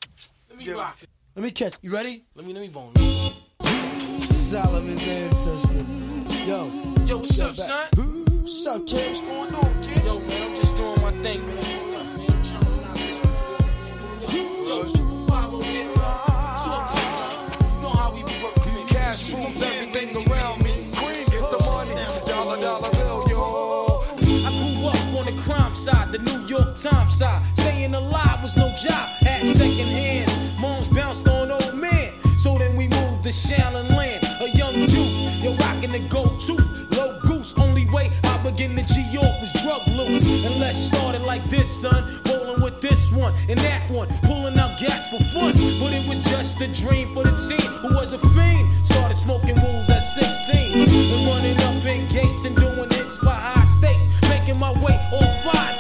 [0.56, 1.74] Let me catch.
[1.82, 2.24] You ready?
[2.36, 2.92] Let me let me bone.
[2.94, 6.46] of his ancestors.
[6.46, 6.70] Yo.
[7.04, 7.90] Yo, what's up, back.
[7.96, 8.24] son?
[8.42, 9.08] What's up, kid?
[9.08, 10.04] What's going on, kid?
[10.04, 11.56] Yo, man, I'm just doing my thing, man.
[11.56, 12.42] What up, man?
[12.44, 13.18] Chilling out this
[14.32, 15.94] Yo, yo, two for five over here, man.
[15.96, 17.74] Two up there, man.
[17.74, 18.86] You know how we be working, man.
[18.86, 19.83] Cash moves everything
[26.84, 27.42] Times side.
[27.56, 30.60] Staying alive was no job, had second hands.
[30.60, 32.12] Moms bounced on old men.
[32.36, 35.42] So then we moved to Shaolin Land, a young youth.
[35.42, 36.00] You're rocking the
[36.38, 37.54] tooth, low goose.
[37.56, 40.22] Only way I begin to G York was drug loot.
[40.44, 42.20] And let's start it like this, son.
[42.26, 45.52] Rolling with this one and that one, pulling out gats for fun.
[45.80, 48.86] But it was just a dream for the team who was a fiend.
[48.86, 53.64] Started smoking rules at 16 and running up in gates and doing hits for high
[53.64, 54.06] stakes.
[54.28, 55.73] Making my way on fire.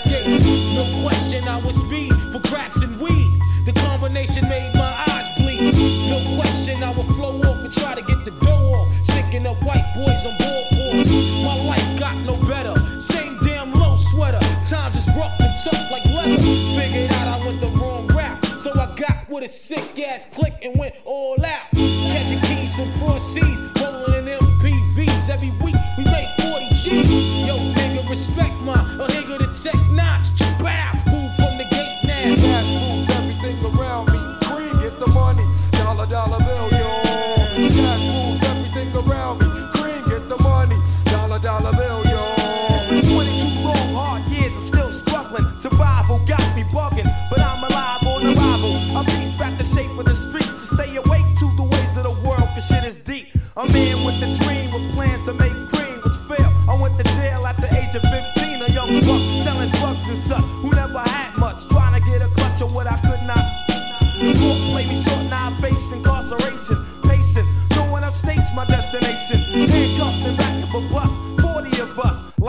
[0.84, 3.40] No question, I was speed for cracks and weed.
[3.64, 5.72] The combination made my eyes bleed.
[6.10, 8.92] No question, I would flow off and try to get the dough off.
[9.06, 11.08] Sticking up white boys on boardboards.
[11.42, 12.74] My life got no better.
[13.00, 14.40] Same damn low sweater.
[14.66, 16.36] Times is rough and tough like leather.
[16.36, 18.60] Figured out I went the wrong route.
[18.60, 22.03] So I got with a sick ass click and went all out.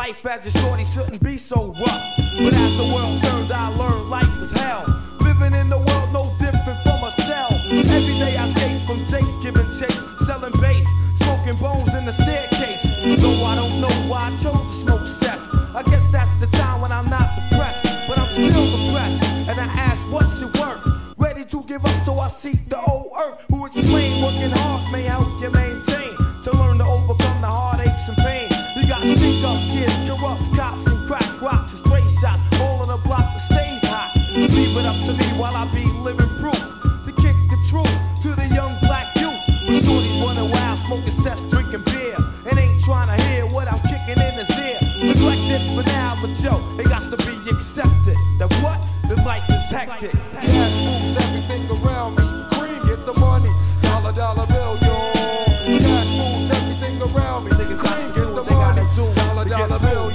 [0.06, 2.25] Life as a shorty shouldn't be so rough.
[59.68, 60.15] Dollar,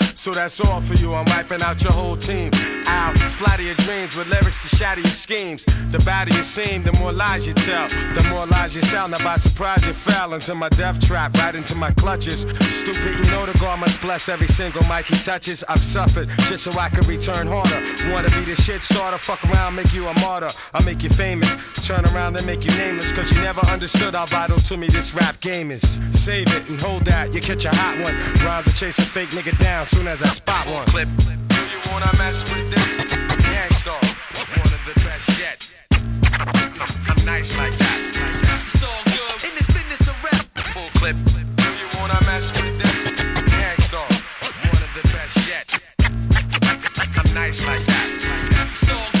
[0.21, 1.15] So that's all for you.
[1.15, 2.51] I'm wiping out your whole team.
[2.85, 5.65] Out, splatter your dreams with lyrics to shatter your schemes.
[5.65, 7.87] The badder you seem, the more lies you tell.
[7.87, 9.07] The more lies you sell.
[9.07, 12.41] Now by surprise you fell into my death trap, right into my clutches.
[12.41, 15.63] Stupid, you know the God must bless every single mic he touches.
[15.67, 17.81] I've suffered just so I can return harder.
[18.13, 20.49] Wanna be the shit starter, fuck around, make you a martyr.
[20.75, 21.49] I'll make you famous.
[21.87, 23.11] Turn around and make you nameless.
[23.11, 25.99] Cause you never understood how vital to me this rap game is.
[26.11, 27.33] Save it and hold that.
[27.33, 28.15] You catch a hot one.
[28.45, 30.85] Rhymes to chase a fake nigga down soon as I spot one.
[30.87, 31.07] Clip.
[31.17, 33.15] Do you wanna mess with this?
[33.47, 33.95] Gang Starr.
[34.59, 35.71] One of the best yet.
[37.07, 38.01] I'm nice like that.
[38.03, 39.43] It's all good.
[39.47, 40.43] In this business of rap.
[40.73, 41.15] Full clip.
[41.25, 43.21] Do you wanna mess with this?
[43.55, 44.11] Gang Starr.
[44.67, 45.79] One of the best yet.
[47.15, 48.09] I'm nice like that.
[48.11, 49.20] It's all good.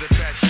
[0.00, 0.49] the best.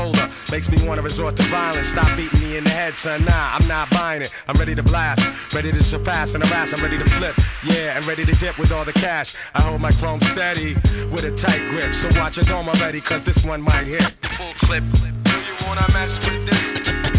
[0.01, 0.27] colder.
[0.51, 1.87] Makes me wanna resort to violence.
[1.87, 3.23] Stop beating me in the head, son.
[3.25, 4.33] Nah, I'm not buying it.
[4.47, 5.21] I'm ready to blast.
[5.53, 6.73] Ready to surpass and harass.
[6.73, 7.35] I'm ready to flip.
[7.63, 9.35] Yeah, and ready to dip with all the cash.
[9.53, 10.73] I hold my chrome steady
[11.13, 11.93] with a tight grip.
[11.93, 14.09] So watch your dome already, cause this one might hit.
[14.37, 14.83] Full clip.
[14.91, 16.61] Do you wanna mess with this?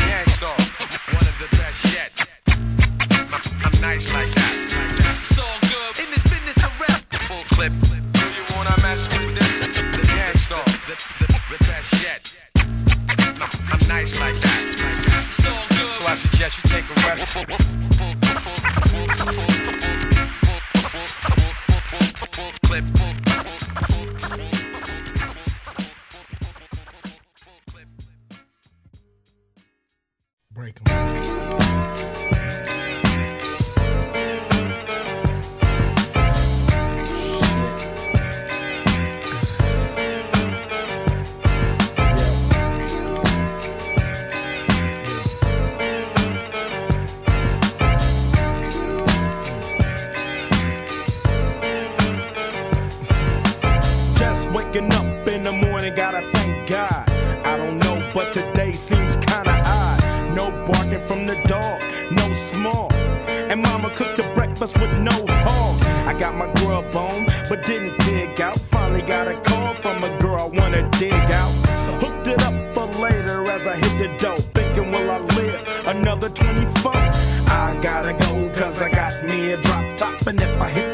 [0.07, 0.59] Gang Starr,
[1.17, 2.13] one of the best yet.
[3.65, 4.53] I'm nice like that.
[5.23, 5.93] It's all good.
[6.03, 7.01] In this business of rap.
[7.29, 7.73] Full clip.
[7.83, 9.53] Do you wanna mess with this?
[9.97, 12.22] The Gang Starr, the, the, the best yet.
[13.43, 14.69] I'm nice like that.
[15.31, 15.51] So
[16.07, 17.27] I suggest you take a rest.
[17.27, 17.59] Full, full,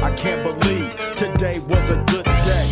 [0.00, 2.66] I can't believe today was a good day.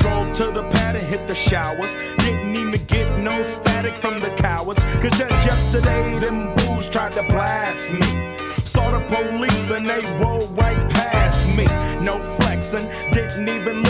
[0.00, 1.94] Drove to the pad and hit the showers.
[2.18, 4.82] Didn't even get no static from the cowards.
[5.00, 8.36] Cause just yesterday, them fools tried to blast me.
[8.64, 11.66] Saw the police and they rolled right past me.
[12.02, 13.83] No flexing, didn't even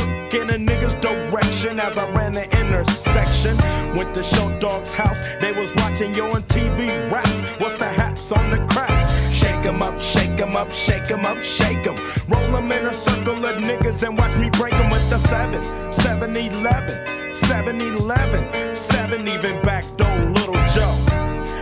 [1.05, 3.55] direction as I ran the intersection.
[3.94, 7.43] Went to Short Dog's house, they was watching you on TV raps.
[7.60, 9.06] What's the haps on the craps?
[9.31, 11.97] Shake 'em up, shake 'em up, shake 'em up, shake 'em.
[12.28, 15.62] Roll 'em in a circle of niggas and watch me break 'em with the 7,
[15.93, 16.97] 7 11,
[17.35, 20.97] 7 11, 7 even back door, little Joe.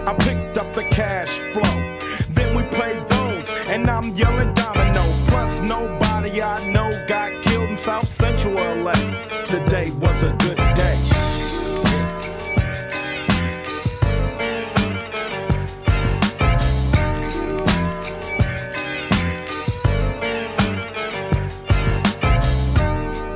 [0.06, 1.76] I picked up the cash flow.
[2.36, 4.52] Then we played bones, and I'm yelling
[9.72, 10.98] Today was a good day.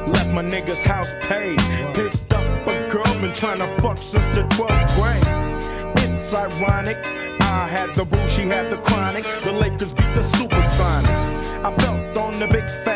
[0.06, 1.58] Left my nigga's house paid.
[1.94, 6.04] Picked up a girl, been trying to fuck since the 12th grade.
[6.04, 6.98] It's ironic.
[7.40, 9.24] I had the boo, she had the chronic.
[9.42, 11.64] The Lakers beat the supersonics.
[11.64, 12.95] I felt on the big fat.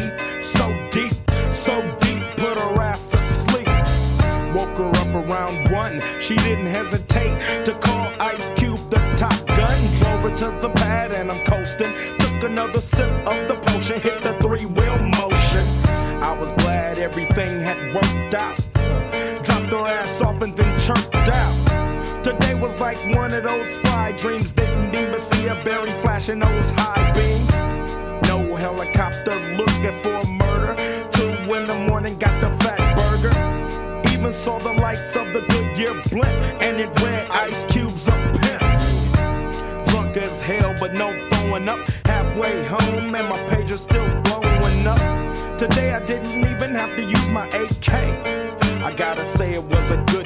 [0.00, 1.12] Deep, so deep,
[1.50, 3.66] so deep, put her ass to sleep.
[4.54, 6.02] Woke her up around one.
[6.20, 9.78] She didn't hesitate to call Ice Cube the top gun.
[9.98, 11.92] Drove her to the pad and I'm coasting.
[12.18, 15.64] Took another sip of the potion, hit the three wheel motion.
[16.22, 18.56] I was glad everything had worked out.
[19.44, 22.22] Dropped her ass off and then chirped out.
[22.22, 24.52] Today was like one of those fly dreams.
[24.52, 27.46] Didn't even see a berry flashing those high beams.
[28.28, 31.10] No helicopter looking for a murder.
[31.12, 34.12] Two in the morning, got the Fatburger.
[34.12, 38.60] Even saw the lights of the Goodyear blimp, and it read Ice Cube's up pimp.
[39.88, 41.86] Drunk as hell, but no throwing up.
[42.04, 45.58] Halfway home, and my page is still blowing up.
[45.58, 47.88] Today I didn't even have to use my AK.
[48.82, 50.25] I gotta say it was a good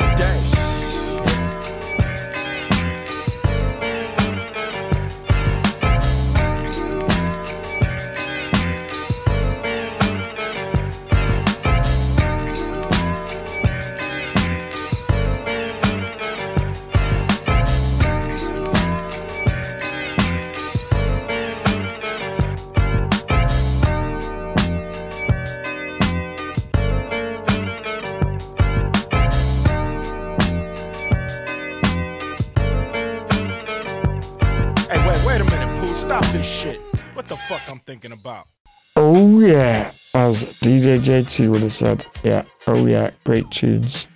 [39.12, 42.07] Oh yeah, as DJ JT would have said.
[42.23, 44.07] Yeah, oh yeah, great tunes.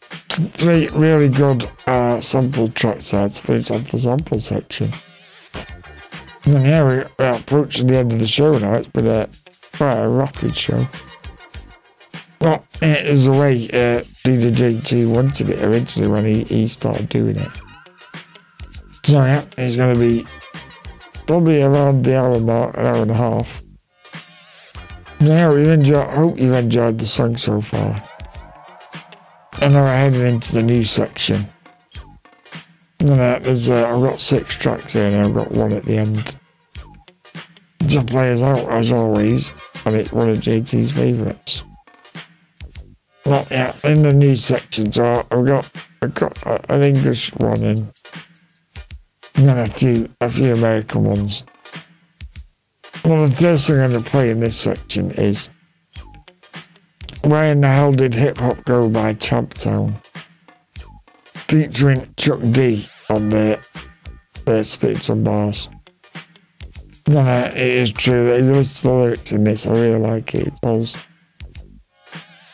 [0.00, 4.90] Three really good uh, sample tracks there to finish off the sample section.
[6.46, 8.76] And yeah, we- we're approaching the end of the show now.
[8.76, 9.28] It's been a
[9.76, 10.88] quite a rapid show.
[12.40, 17.10] Well, it is the way uh, DJ JT wanted it originally when he, he started
[17.10, 17.50] doing it.
[19.04, 20.26] So yeah, it's going to be
[21.26, 23.62] probably around the hour mark, an hour and a half.
[25.20, 28.00] Now, we enjoy, I hope you've enjoyed the song so far.
[29.60, 31.48] And now we're heading into the new section.
[33.00, 33.08] And
[33.44, 36.36] there's, uh, I've got six tracks here and I've got one at the end.
[37.88, 39.52] To play us out, as always,
[39.84, 41.64] and it's one of JT's favourites.
[43.26, 45.70] Well, yeah, in the new section, so I've got,
[46.00, 47.92] I've got uh, an English one in,
[49.34, 51.44] and then a few, a few American ones.
[53.08, 55.48] Well, the first thing I'm going to play in this section is
[57.24, 59.94] Where in the Hell Did Hip Hop Go by Champtown?
[61.32, 63.60] Featuring Chuck D on the,
[64.44, 65.70] the Spits and Bars.
[67.06, 70.48] It is true listen to the lyrics in this, I really like it.
[70.48, 70.94] It tells,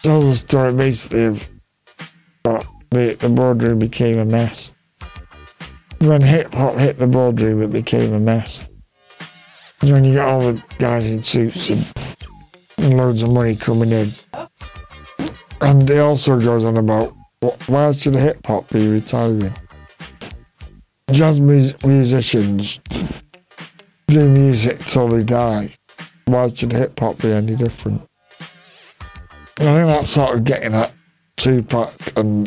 [0.05, 1.51] tells the story basically of
[2.45, 4.73] that the, the boardroom became a mess.
[5.99, 8.69] When hip hop hit the boardroom, it became a mess.
[9.91, 14.09] When you got all the guys in suits and, loads of money coming in.
[15.61, 17.15] And it also goes on about
[17.67, 19.55] why should hip hop be retiring?
[21.11, 22.81] Jazz mus- musicians
[24.07, 25.75] do music till they die.
[26.25, 28.03] Why should hip hop be any different?
[29.59, 30.93] I think that's sort of getting at
[31.37, 32.47] Tupac and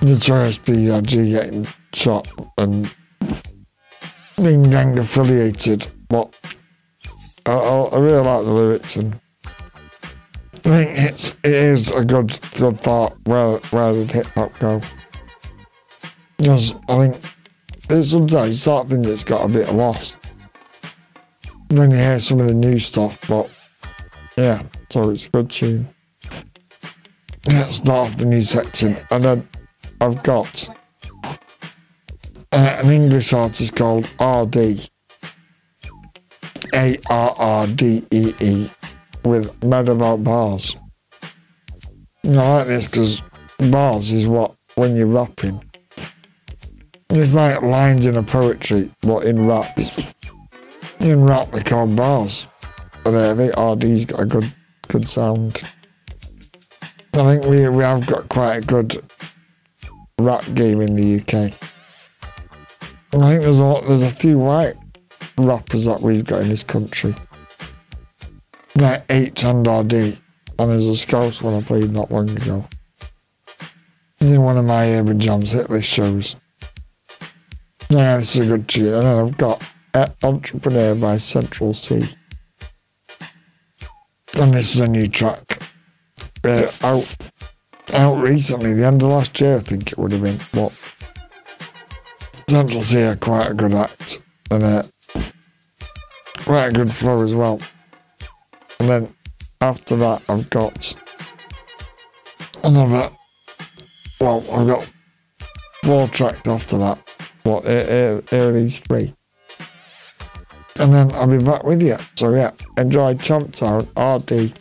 [0.00, 1.32] the Notorious B.I.G.
[1.32, 2.28] getting shot
[2.58, 2.94] and
[4.42, 5.86] being gang affiliated.
[6.08, 6.34] But
[7.46, 9.20] I, I, I really like the lyrics and
[10.64, 13.16] I think it's it is a good good thought.
[13.24, 14.82] Where where did hip hop go?
[16.36, 17.22] Because I think
[17.88, 20.18] there's sometimes you start thinking it's got a bit lost
[21.70, 23.18] when you hear some of the new stuff.
[23.28, 23.50] But
[24.36, 25.88] yeah, so it's a good tune.
[27.46, 29.48] Let's start off the new section, and then
[30.00, 30.68] I've got
[32.52, 34.88] uh, an English artist called ArrDee.
[36.74, 38.70] A R R D E E
[39.24, 40.76] with Mad About Bars.
[42.26, 43.22] I like this because
[43.70, 45.64] bars is what, when you're rapping,
[47.10, 49.78] it's like lines in a poetry, but in rap,
[51.00, 52.46] in rap they call bars.
[53.06, 54.52] And I think ArrDee's got a good,
[54.88, 55.62] good sound.
[57.14, 59.02] I think we, we have got quite a good
[60.20, 61.52] rap game in the UK.
[63.12, 64.74] I think there's a, there's a few white
[65.38, 67.14] rappers that we've got in this country.
[68.76, 70.20] Like Aitch and ArrDee.
[70.58, 72.66] And there's a Scouse one I played not long ago.
[74.20, 76.36] In one of my Urban Jams hit list shows.
[77.88, 78.92] Yeah, this is a good tune.
[78.92, 79.62] And then I've got
[80.22, 82.08] Entrepreneur by Central Cee.
[84.34, 85.62] And this is a new track.
[86.44, 87.16] Uh, out,
[87.92, 90.40] out recently, the end of last year, I think it would have been.
[90.52, 90.72] But
[92.48, 94.22] Central Cee are quite a good act.
[94.50, 94.82] And uh,
[96.38, 97.60] quite a good flow as well.
[98.80, 99.14] And then
[99.60, 100.96] after that, I've got
[102.64, 103.10] another.
[104.18, 104.94] Well, I've got
[105.82, 106.98] four tracks after that.
[107.44, 109.14] But here, here, here are three.
[110.80, 111.98] And then I'll be back with you.
[112.16, 114.54] So yeah, enjoy Chomp Town, ArrDee,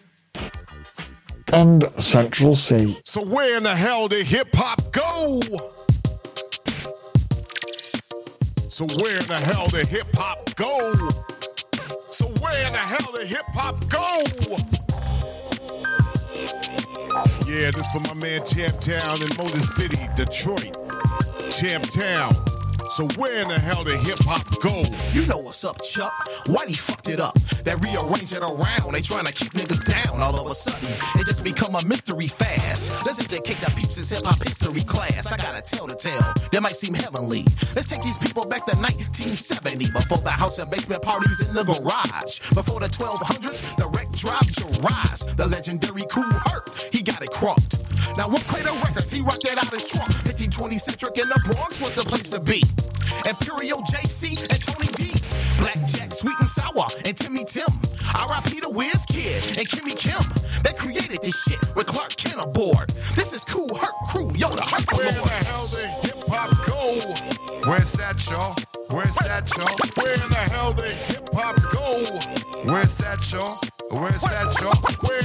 [1.54, 2.98] and Central Cee.
[3.06, 5.42] So where in the hell did hip hop go?
[8.78, 10.94] So where the hell did hip hop go?
[12.12, 14.22] So where the hell did hip hop go?
[17.52, 20.78] Yeah, this for my man Champtown in Motor City, Detroit.
[21.49, 22.57] Champtown.
[22.90, 24.84] So where in the hell did hip hop go?
[25.12, 26.14] You know what's up, Chuck.
[26.46, 27.38] Whitey fucked it up.
[27.66, 28.94] They rearrange it around.
[28.94, 30.22] They trying to keep niggas down.
[30.22, 30.90] All of a sudden,
[31.20, 33.06] it just become a mystery fast.
[33.06, 35.32] Let's educate the peeps in hip hop history class.
[35.32, 36.22] I gotta tell the tale.
[36.52, 37.44] That might seem heavenly.
[37.76, 39.92] Let's take these people back to 1970.
[39.92, 42.40] Before the house and basement parties in the garage.
[42.56, 45.28] Before the 1200s, the wreck drive to rise.
[45.36, 46.24] The legendary Cool
[46.92, 47.88] he got it crunked.
[48.18, 50.12] Now, what Crater Records, he rocked that out his trunk.
[50.28, 52.60] 1520 Centric in the Bronx was the place to be.
[53.24, 55.16] Imperial JC and Tony D.
[55.58, 57.72] Blackjack, Sweet and Sour, and Timmy Tim.
[58.20, 58.60] R.I.P.
[58.60, 60.20] the Wiz Kid and Kimmy Kim.
[60.64, 62.90] They created this shit with Clark Kent aboard.
[63.16, 67.00] This is Kool Herc Crew, yo, the Herc Where the hell did hip hop go?
[67.70, 68.56] Where's that, y'all?
[68.92, 69.76] Where's that, y'all?
[69.96, 72.04] Where in the hell did hip hop go?
[72.68, 73.56] Where's that, y'all?
[73.96, 74.76] Where's that, y'all?
[75.08, 75.18] Where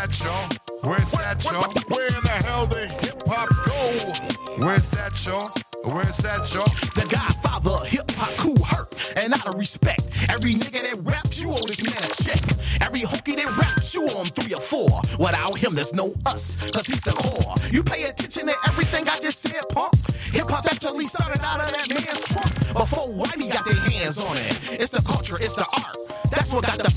[0.00, 0.48] that, y'all?
[0.82, 1.68] Where's that, y'all?
[1.92, 4.64] Where in the hell did hip hop go?
[4.64, 5.48] Where's that, y'all?
[5.84, 6.72] Where's that, y'all?
[6.96, 11.40] The godfather of hip hop, Kool Herc, And out of respect, every nigga that raps,
[11.40, 12.40] you owe this man a check.
[12.80, 14.88] Every hokey that raps, you owe him three or four.
[15.18, 17.54] Without him, there's no us, cause he's the core.
[17.70, 19.92] You pay attention to everything I just said, punk.
[20.32, 24.36] Hip hop actually started out of that man's trunk before Whitey got their hands on
[24.36, 24.80] it.
[24.80, 25.96] It's the culture, it's the art.
[26.30, 26.89] That's what got the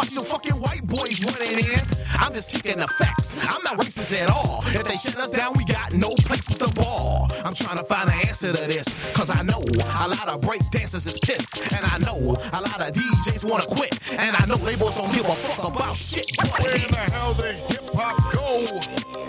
[0.00, 1.80] watch the fucking white boys running in.
[2.16, 3.36] I'm just kicking the facts.
[3.36, 4.62] I'm not racist at all.
[4.68, 7.28] If they shut us down, we got no places to ball.
[7.44, 8.88] I'm trying to find an answer to this.
[9.12, 11.72] Cause I know a lot of break dancers is pissed.
[11.74, 13.92] And I know a lot of DJs wanna quit.
[14.16, 16.24] And I know labels don't give a fuck about shit.
[16.56, 18.64] Where in the hell did hip hop go?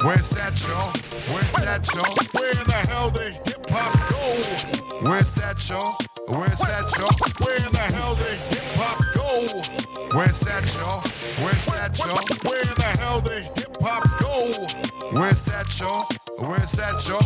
[0.08, 0.92] Where's that, y'all?
[1.36, 2.16] Where's that, y'all?
[2.32, 5.10] Where in the hell did hip hop go?
[5.10, 5.92] Where's that, y'all?
[6.32, 7.46] Where's that, y'all?
[7.46, 8.51] Where in the hell did?
[10.14, 11.00] Where's that, y'all?
[11.40, 12.20] Where's that, y'all?
[12.44, 14.52] Where the hell did hip hop go?
[15.18, 16.04] Where's that, y'all?
[16.44, 17.24] Where's that, y'all?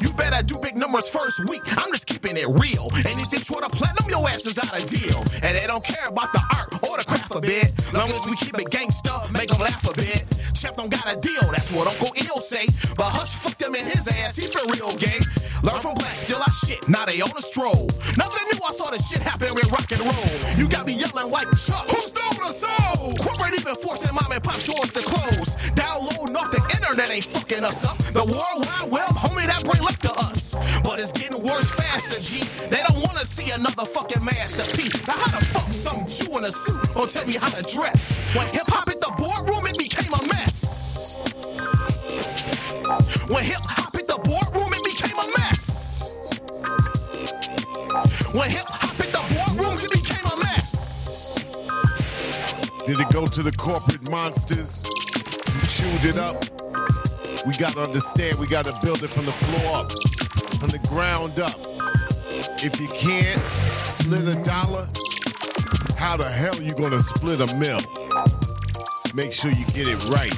[0.00, 1.60] You better do big numbers first week.
[1.76, 2.88] I'm just keeping it real.
[3.04, 5.20] Anything short of platinum, your ass is out of deal.
[5.44, 7.68] And they don't care about the art or the craft a bit.
[7.92, 10.24] Long as we keep it gangsta, make them laugh a bit.
[10.54, 12.64] Champ don't got a deal, that's what Uncle Ill say.
[12.96, 15.20] But Hush fucked him in his ass, he's for real gay.
[15.62, 17.88] Learn from black, still I shit, now they on a stroll.
[18.16, 20.56] Nothing new, I saw this shit happen with rock and roll.
[20.56, 22.21] You got me yelling like Chuck, who stole the
[22.52, 23.14] soul?
[23.16, 25.56] Corporate even forcing mom and pop stores to close.
[25.74, 27.98] Downloading off the internet ain't fucking us up.
[28.12, 30.54] The World Wide Web, homie, that bring luck to us.
[30.84, 32.44] But it's getting worse faster, G.
[32.68, 34.88] They don't wanna see another fucking Master P.
[35.06, 38.18] Now how the fuck some Jew in a suit gonna tell me how to dress?
[38.36, 41.16] When hip hop hit the boardroom, it became a mess.
[43.28, 46.10] When hip hop hit the boardroom, it became a mess.
[48.32, 49.31] When hip hop hit the
[52.92, 56.36] Did it go to the corporate monsters who chewed it up?
[57.46, 59.88] We gotta understand, we gotta build it from the floor up,
[60.60, 61.56] from the ground up.
[62.60, 64.84] If you can't split a dollar,
[65.96, 67.80] how the hell are you gonna split a mill?
[69.16, 70.36] Make sure you get it right.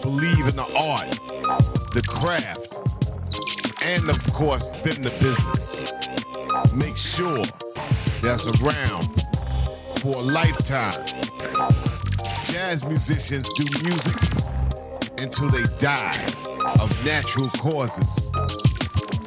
[0.00, 1.10] Believe in the art,
[1.92, 2.72] the craft,
[3.84, 5.84] and of course, then the business.
[6.74, 7.36] Make sure
[8.22, 9.29] that's around
[10.00, 11.04] for a lifetime.
[12.44, 14.16] Jazz musicians do music
[15.20, 16.16] until they die
[16.80, 18.32] of natural causes.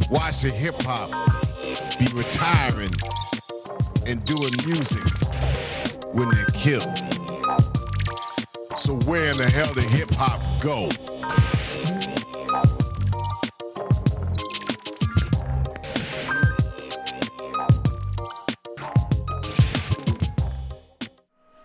[0.10, 1.10] Why should hip hop
[2.00, 2.90] be retiring
[4.08, 5.04] and doing music
[6.14, 6.98] when they're killed?
[8.76, 10.90] So where in the hell did hip hop go?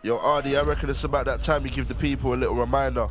[0.09, 3.09] Yo, ArrDee, I reckon it's about that time you give the people a little reminder.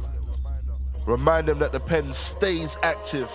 [1.05, 3.31] Remind them that the pen stays active.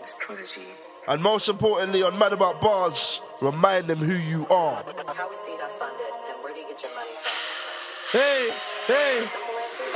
[0.00, 0.60] It's Prodigy
[1.08, 4.84] And most importantly, on Mad About Bars, remind them who you are.
[5.12, 8.20] How we see that funded and where do you get your money from?
[8.20, 8.50] Hey,
[8.86, 9.24] hey,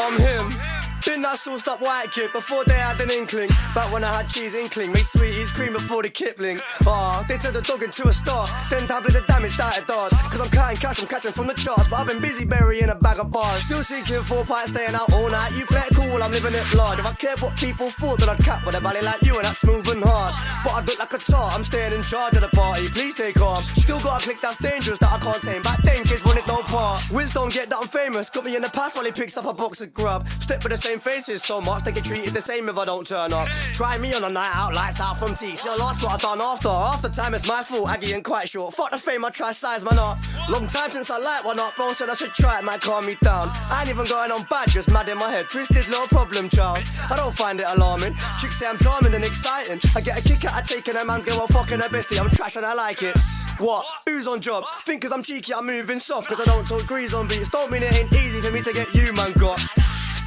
[0.01, 0.78] I'm him.
[1.05, 3.49] Been that sauced up white kid before they had an inkling.
[3.75, 6.61] Back when I had cheese inkling, made sweeties cream before the Kipling.
[6.87, 8.47] Ah, they turned the dog into a star.
[8.69, 10.13] Then doubling the damage that it does.
[10.13, 11.89] Cause I'm cutting cash, I'm catching from the charts.
[11.89, 13.63] But I've been busy burying a bag of bars.
[13.63, 15.57] Still seeking four pints, staying out all night.
[15.57, 16.99] You play it cool, I'm living it large.
[16.99, 19.45] If I cared what people thought, then I'd cap with a valley like you and
[19.45, 20.35] that's smooth and hard.
[20.63, 22.87] But I look like a tart, I'm staying in charge of the party.
[22.89, 23.63] Please stay calm.
[23.63, 25.63] Still got a click that's dangerous that I can't tame.
[25.63, 27.03] Back then, kids wanted no part.
[27.11, 28.29] Wiz don't get that I'm famous.
[28.29, 30.29] Got me in the past while he picks up a box of grub.
[30.41, 33.07] Step with the same faces so much, they get treated the same if I don't
[33.07, 33.47] turn up.
[33.75, 35.55] Try me on a night out, lights out from T.
[35.55, 36.71] Still lost what I done after.
[36.71, 37.91] After time, it's my fault.
[37.91, 38.73] Aggie ain't quite short.
[38.75, 40.17] Fuck the fame, I try size man up.
[40.49, 43.05] Long time since I like one up, bro said I should try it, might calm
[43.05, 43.51] me down.
[43.69, 45.45] I ain't even going on bad, just mad in my head.
[45.51, 46.79] Twisted, no problem, child.
[47.11, 48.15] I don't find it alarming.
[48.41, 49.81] Chicks say I'm charming and exciting.
[49.95, 52.19] I get a kick out of taking a man's girl while fucking a bestie.
[52.19, 53.17] I'm trash and I like it.
[53.59, 53.85] What?
[54.07, 54.65] Who's on job?
[54.87, 56.29] Think cause I'm cheeky, I'm moving soft.
[56.29, 57.51] Cause I don't talk grease on beats.
[57.51, 59.61] Don't mean it ain't easy for me to get you, man, got.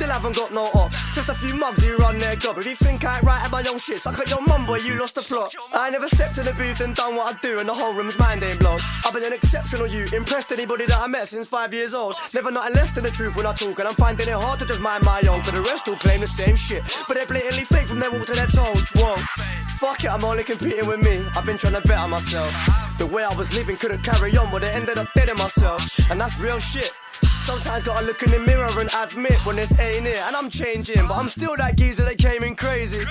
[0.02, 1.14] Still haven't got no ops.
[1.14, 2.58] Just a few mugs who run their job.
[2.58, 4.78] If you think I ain't right at my own shit, suck at your mum, boy,
[4.78, 5.54] you lost the plot.
[5.76, 8.18] I never stepped in the booth and done what I do, and the whole room's
[8.18, 8.80] mind ain't blown.
[9.06, 12.16] I've been an exceptional you, impressed anybody that I met since five years old.
[12.34, 14.66] Never nothing less than the truth when I talk, and I'm finding it hard to
[14.66, 15.44] just mind my own.
[15.44, 18.26] For the rest all claim the same shit, but they're blatantly fake from their walk
[18.26, 18.90] to their toes.
[18.96, 19.61] Whoa.
[19.82, 21.26] Fuck it, I'm only competing with me.
[21.36, 22.54] I've been trying to better myself.
[23.00, 25.82] The way I was living couldn't carry on, but it ended up dead myself.
[26.12, 26.92] And that's real shit.
[27.40, 30.18] Sometimes gotta look in the mirror and admit when this ain't it.
[30.18, 33.04] And I'm changing, but I'm still that geezer that came in crazy.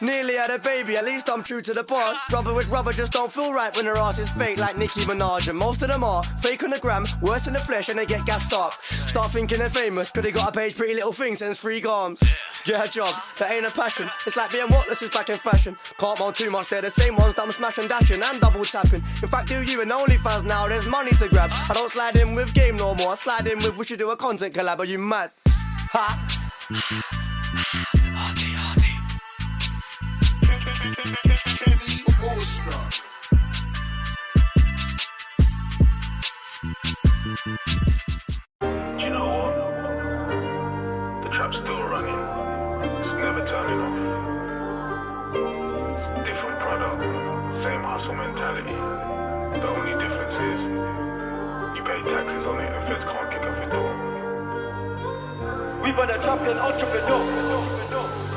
[0.00, 2.16] Nearly had a baby, at least I'm true to the boss.
[2.32, 5.48] Rubber with rubber just don't feel right when their ass is fake, like Nicki Minaj.
[5.48, 8.06] And most of them are fake on the gram, worse in the flesh, and they
[8.06, 8.74] get gassed up.
[8.74, 12.22] Start thinking they're famous, cause they got a page, pretty little thing, sends free garms.
[12.64, 14.08] Get a job, that ain't a passion.
[14.24, 15.76] It's like being whatless is back in fashion.
[15.98, 19.02] Can't moan too much, they're the same ones that I'm smashing, dashing, and double tapping.
[19.22, 21.50] In fact, do you and OnlyFans now, there's money to grab.
[21.52, 24.10] I don't slide in with game no more, I slide in with we should do
[24.10, 25.32] a content collab, are you mad?
[25.90, 27.94] Ha!
[55.88, 58.27] We were the champion entrepreneur.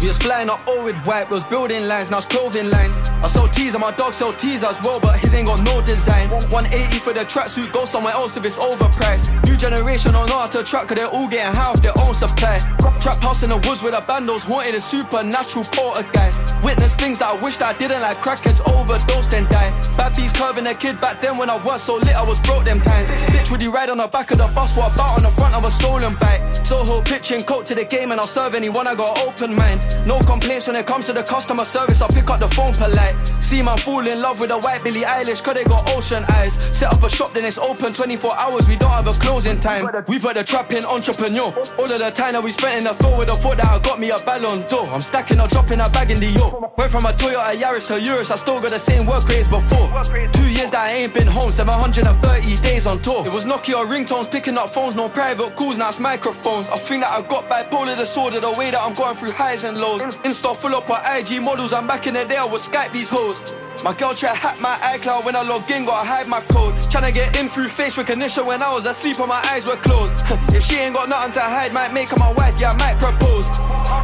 [0.00, 2.98] We was flying up all with white, we was building lines, now it's clothing lines.
[3.22, 5.82] I sell teas and my dog sell teas as well, but his ain't got no
[5.82, 6.30] design.
[6.30, 9.28] 180 for the tracksuit, go somewhere else if it's overpriced.
[9.44, 12.58] New generation know how to track, cause they're all getting off their own supply.
[13.00, 16.56] Trap house in the woods with the bandos, haunted a supernatural poltergeist.
[16.64, 19.70] Witness things that I wish I didn't like crackheads overdosed and die.
[19.98, 22.64] Bad beats curving a kid back then when I was so lit, I was broke
[22.64, 23.10] them times.
[23.34, 25.54] Bitch, would you ride on the back of the bus, what about on the front
[25.54, 26.40] of a stolen bike?
[26.64, 29.89] Soho pitching coke to the game and I'll serve anyone, I got open mind.
[30.06, 33.14] No complaints when it comes to the customer service, I'll pick up the phone polite.
[33.40, 36.54] See man fall in love with a white Billie Eilish, cause they got ocean eyes.
[36.76, 39.88] Set up a shop, then it's open 24 hours, we don't have a closing time.
[40.08, 41.52] We put the trap in entrepreneur.
[41.78, 43.78] All of the time that we spent in the field with a thought that I
[43.80, 44.86] got me a ballon d'or.
[44.88, 46.72] I'm stacking or dropping a bag in the yo.
[46.78, 49.88] Went from a Toyota Yaris to Urus, I still got the same work rates before.
[50.32, 53.26] Two years that I ain't been home, 730 days on tour.
[53.26, 56.68] It was Nokia ringtones, picking up phones, no private calls, now it's microphones.
[56.68, 59.76] I think that I got bipolar disorder, the way that I'm going through highs and
[59.76, 59.79] lows.
[59.80, 63.08] Insta full up on IG models, I'm back in the day, I would Skype these
[63.08, 63.54] hoes.
[63.82, 66.74] My girl try hack my iCloud when I log in, gotta hide my code.
[66.92, 70.12] Tryna get in through face recognition when I was asleep and my eyes were closed.
[70.54, 73.00] if she ain't got nothing to hide, might make her my wife, yeah, I might
[73.00, 73.46] propose.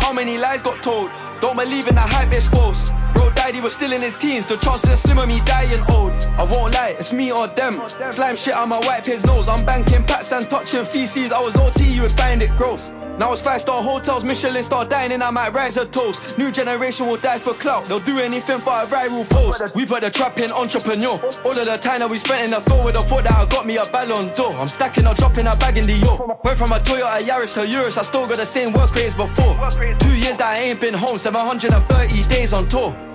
[0.02, 1.10] How many lies got told?
[1.42, 2.90] Don't believe in the hype, it's false.
[3.12, 4.46] Bro died, he was still in his teens.
[4.46, 6.12] The chances are slim of me dying old.
[6.38, 7.86] I won't lie, it's me or them.
[8.10, 9.46] Slime shit on my wipe his nose.
[9.46, 11.32] I'm banking pats and touching feces.
[11.32, 12.90] I was OT, you would find it gross.
[13.18, 16.36] Now it's five star hotels, Michelin star dining, I might rise a toast.
[16.36, 19.74] New generation will die for clout, they'll do anything for a viral post.
[19.74, 21.18] We put the trap in entrepreneur.
[21.44, 23.46] All of the time that we spent in the field with a thought that I
[23.46, 24.52] got me a ballon d'or.
[24.54, 26.38] I'm stacking or dropping a bag in the yo.
[26.44, 29.54] Went from a Toyota Yaris to Urus, I still got the same work rates before.
[29.98, 33.05] Two years that I ain't been home, 730 days on tour.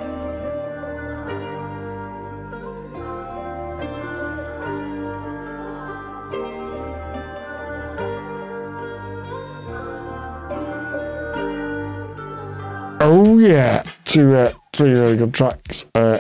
[13.42, 15.88] yeah, two, uh, three really good tracks.
[15.96, 16.20] Uh,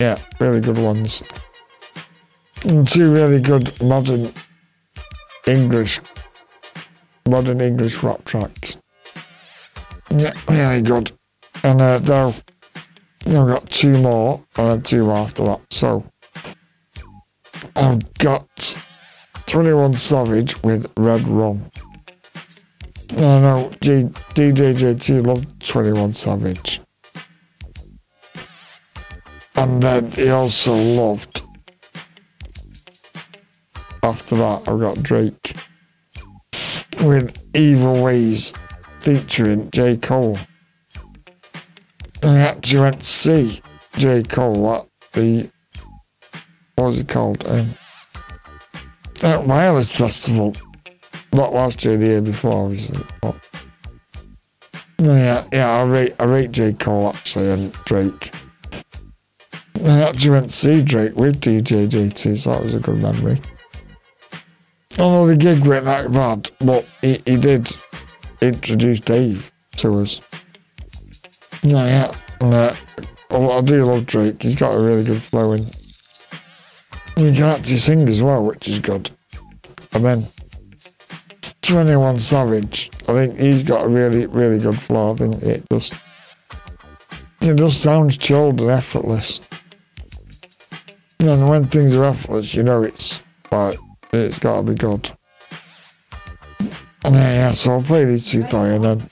[0.00, 1.22] yeah, really good ones.
[2.64, 4.30] And two really good modern
[5.46, 6.00] English,
[7.28, 8.78] modern English rap tracks.
[10.16, 11.12] Yeah, really good.
[11.62, 12.34] And uh, now
[13.26, 15.60] I've got two more, and two after that.
[15.70, 16.04] So,
[17.76, 18.76] I've got
[19.46, 21.70] 21 Savage with Red Rum.
[23.14, 26.80] I no, G- DJJT loved 21 Savage.
[29.54, 31.42] And then he also loved.
[34.02, 35.54] After that, I got Drake
[37.02, 38.54] with Evil Ways
[39.00, 39.98] featuring J.
[39.98, 40.38] Cole.
[42.22, 43.60] I actually went to see
[43.98, 44.22] J.
[44.22, 45.50] Cole at the.
[46.76, 47.46] What was it called?
[47.46, 47.68] Um,
[49.22, 50.56] at Wireless Festival
[51.32, 52.98] not last year, the year before, obviously.
[53.20, 53.36] But,
[54.98, 58.32] yeah, yeah, I rate I rate J Cole actually and Drake.
[59.84, 63.40] I actually went to see Drake with DJ JT, so that was a good memory.
[64.98, 67.68] Although the gig went that bad, but he, he did
[68.42, 70.20] introduce Dave to us.
[71.64, 72.76] No, yeah, yeah.
[73.30, 74.42] Uh, I do love Drake.
[74.42, 75.64] He's got a really good flow in.
[77.16, 79.10] he can actually sing as well, which is good.
[79.94, 80.26] I mean,
[81.62, 85.12] 21 Savage, I think he's got a really, really good flow.
[85.12, 85.94] I think it just
[87.40, 89.40] it just sounds chilled and effortless.
[91.20, 93.78] And when things are effortless, you know it's like
[94.12, 95.10] it's gotta be good.
[97.04, 99.08] And yeah, yeah, so I'll play these two three and then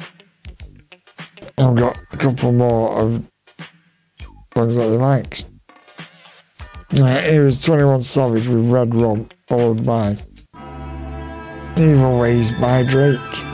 [1.58, 3.22] I've got a couple more of
[4.54, 5.44] songs that he likes.
[7.00, 10.16] Uh, here is 21 Savage with Red Rum, followed by
[11.80, 13.49] even raised by Drake.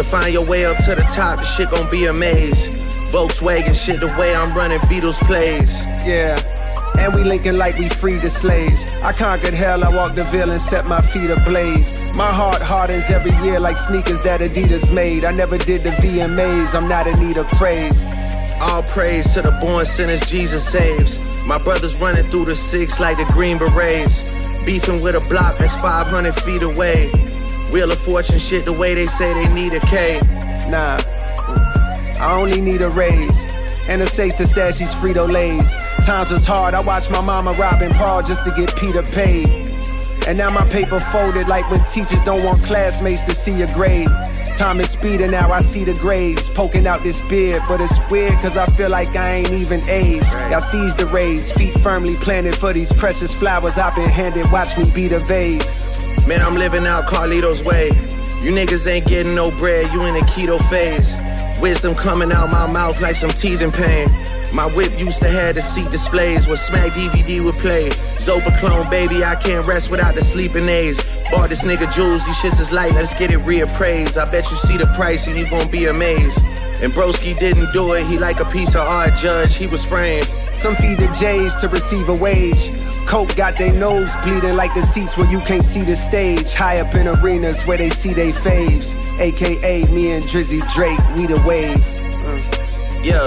[0.00, 2.68] To find your way up to the top, the shit gon' be a maze.
[3.12, 5.84] Volkswagen shit, the way I'm running Beatles plays.
[6.06, 6.40] Yeah.
[6.98, 8.86] And we linking like we freed the slaves.
[9.02, 11.98] I conquered hell, I walked the veil and set my feet ablaze.
[12.16, 15.26] My heart hardens every year like sneakers that Adidas made.
[15.26, 18.02] I never did the VMAs, I'm not in need of praise.
[18.58, 21.20] All praise to the born sinners Jesus saves.
[21.46, 24.22] My brothers running through the six like the Green Berets.
[24.64, 27.29] Beefing with a block that's 500 feet away.
[27.72, 30.20] Wheel of Fortune shit the way they say they need a K.
[30.70, 30.98] Nah,
[32.18, 33.38] I only need a raise.
[33.88, 35.72] And a safe to stash these Frito Lays.
[36.04, 39.48] Times was hard, I watched my mama robbing Paul just to get Peter paid.
[40.26, 44.08] And now my paper folded like when teachers don't want classmates to see a grade.
[44.56, 47.62] Time is speeding now, I see the grades poking out this beard.
[47.68, 50.30] But it's weird cause I feel like I ain't even aged.
[50.50, 54.50] Y'all seize the rays, feet firmly planted for these precious flowers I've been handed.
[54.52, 55.72] Watch me be the vase.
[56.26, 57.88] Man, I'm living out Carlito's way.
[58.42, 61.16] You niggas ain't getting no bread, you in a keto phase.
[61.60, 64.08] Wisdom coming out my mouth like some teething pain.
[64.54, 67.90] My whip used to have the seat displays where Smack DVD would play.
[68.18, 71.04] Zopa clone, baby, I can't rest without the sleeping aids.
[71.30, 74.16] Bought this nigga jewels, these shits is light, let's get it reappraised.
[74.16, 76.44] I bet you see the price and you gon' be amazed.
[76.82, 80.28] And Broski didn't do it, he like a piece of art judge, he was framed.
[80.54, 82.70] Some feed the J's to receive a wage.
[83.10, 86.54] Coke got their nose bleeding like the seats where you can't see the stage.
[86.54, 88.94] High up in arenas where they see they faves.
[89.18, 91.82] AKA me and Drizzy Drake, we the wave.
[93.04, 93.26] Yeah,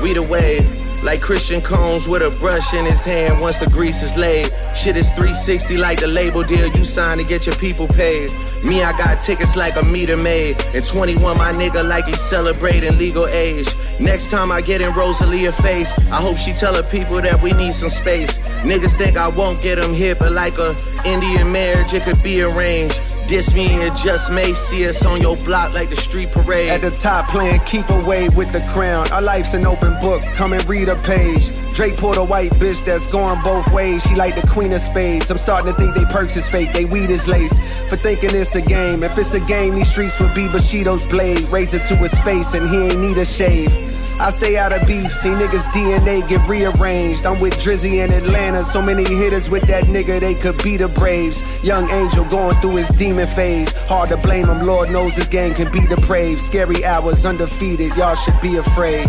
[0.00, 0.75] we the wave.
[1.06, 4.50] Like Christian Combs with a brush in his hand once the grease is laid.
[4.74, 8.32] Shit is 360 like the label deal you signed to get your people paid.
[8.64, 10.60] Me, I got tickets like a meter maid.
[10.74, 13.68] And 21, my nigga, like he's celebrating legal age.
[14.00, 17.52] Next time I get in Rosalia face, I hope she tell her people that we
[17.52, 18.38] need some space.
[18.66, 20.74] Niggas think I won't get them hit, but like a
[21.04, 23.00] Indian marriage, it could be arranged.
[23.26, 26.68] Diss me and it just may see us on your block like the street parade.
[26.70, 29.10] At the top playing keep away with the crown.
[29.10, 31.50] Our life's an open book, come and read a page.
[31.74, 34.04] Drake pulled a white bitch that's going both ways.
[34.04, 35.30] She like the queen of spades.
[35.30, 37.58] I'm starting to think they perks is fake, they weed is lace.
[37.88, 39.02] For thinking it's a game.
[39.02, 41.42] If it's a game, these streets would be Bushido's blade.
[41.48, 43.95] Raise it to his face and he ain't need a shave.
[44.18, 47.26] I stay out of beef, see niggas DNA get rearranged.
[47.26, 50.88] I'm with Drizzy in Atlanta, so many hitters with that nigga, they could be the
[50.88, 51.42] Braves.
[51.62, 53.70] Young Angel going through his demon phase.
[53.88, 56.40] Hard to blame him, Lord knows this game can be depraved.
[56.40, 59.08] Scary hours, undefeated, y'all should be afraid.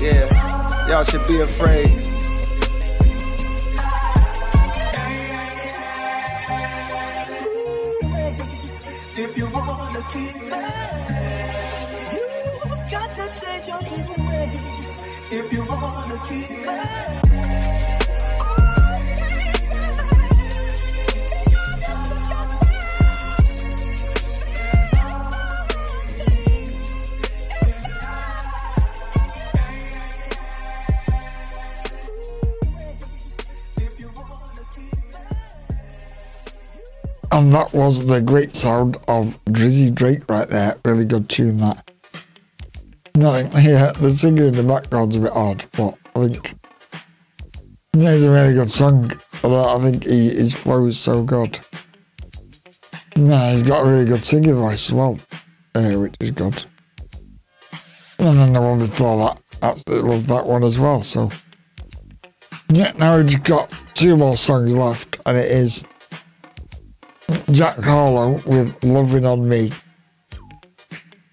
[0.00, 2.07] Yeah, y'all should be afraid.
[37.30, 40.76] And that was the great sound of Drizzy Drake right there.
[40.84, 41.88] Really good tune that.
[43.14, 43.92] Nothing here.
[44.00, 46.54] The singing in the background's a bit odd, but I think
[47.94, 49.12] it's a really good song.
[49.44, 51.58] Although I think he, his flow is so good.
[53.16, 55.18] Yeah, he's got a really good singing voice as well,
[55.74, 56.64] uh, which is good.
[58.18, 61.02] And then the one before that, absolutely love that one as well.
[61.02, 61.30] So
[62.72, 65.84] yeah, now we've just got two more songs left, and it is
[67.50, 69.72] Jack Harlow with Loving on Me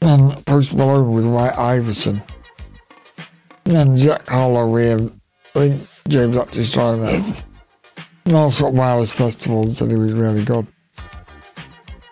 [0.01, 2.21] and Post Malone with White Iverson.
[3.67, 5.11] And Jack Harlow with,
[5.55, 7.43] I think James actually started it.
[8.25, 10.67] And also at Wireless Festival and said he was really good.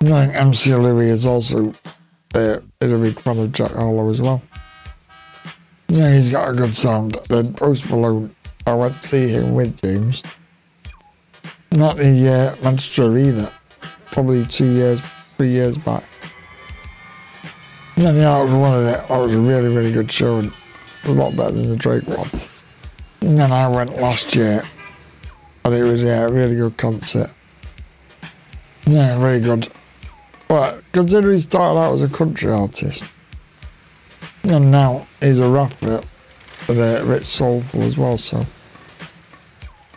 [0.02, 1.74] And I think MC Louis is also
[2.36, 4.42] uh, is a big fan of Jack Harlow as well.
[5.90, 7.18] Yeah, he's got a good sound.
[7.30, 8.36] Then Post Malone,
[8.66, 10.24] I went to see him with James.
[11.72, 13.52] Not the uh, Manchester Arena,
[14.08, 15.02] probably two years,
[15.38, 16.04] three years back.
[17.96, 20.52] Yeah, that was one of the, that was a really, really good show and
[21.06, 22.30] a lot better than the Drake one.
[23.22, 24.64] And then I went last year
[25.66, 27.34] and it was, yeah, a really good concert.
[28.86, 29.68] Yeah, very good.
[30.48, 33.06] But considering he started out as a country artist,
[34.52, 36.02] and now he's a rapper
[36.68, 38.46] and a bit soulful as well, so.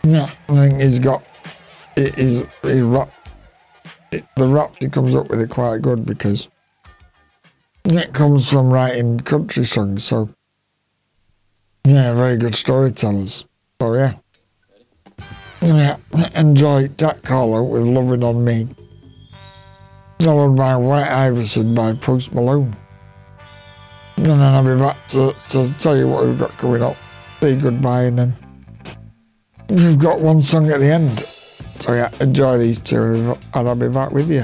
[0.03, 1.21] Yeah, I think he's got,
[1.95, 3.11] he- he's, he's rap,
[4.11, 6.47] it, the raps he comes up with it quite good because
[7.83, 10.29] it comes from writing country songs, so
[11.87, 13.45] yeah, very good storytellers.
[13.81, 14.13] So yeah.
[15.61, 15.97] Yeah,
[16.35, 18.67] enjoy Jack Harlow with Loving on Me.
[20.19, 22.75] Followed by White Iverson by Post Malone.
[24.17, 26.97] And then I'll be back to, to tell you what we've got coming up.
[27.39, 28.33] Say goodbye and then
[29.69, 31.25] we've got one song at the end.
[31.79, 34.43] So yeah, enjoy these two and I'll be back with you.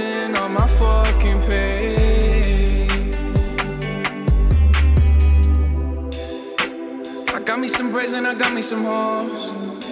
[8.31, 9.85] I got me some hoes.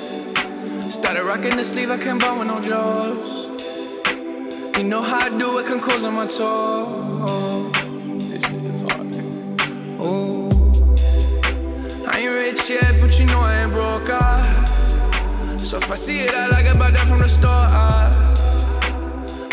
[0.93, 3.57] Started rocking the sleeve, I can't buy with no jaws.
[4.77, 7.73] You know how I do it, can cause on my toes.
[8.29, 9.15] This shit is hard.
[9.99, 10.49] Ooh.
[12.07, 14.09] I ain't rich yet, but you know I ain't broke.
[14.09, 14.65] Ah.
[15.57, 17.49] So if I see it, I like it, buy that from the store.
[17.51, 18.09] Ah.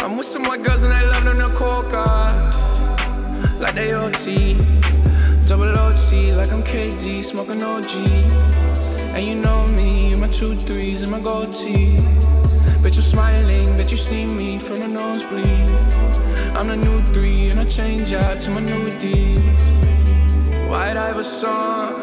[0.04, 2.04] I'm with some white girls and they love them to coca.
[3.60, 4.54] Like they OT,
[5.47, 7.93] double OT, like I'm KD, smoking OG.
[9.14, 11.97] And you know me, my two threes and my gold tee.
[12.82, 15.70] Bet you're smiling, bet you see me from the nosebleed.
[16.56, 19.36] I'm the new three and I change out to my new D.
[20.68, 21.94] White Iverson.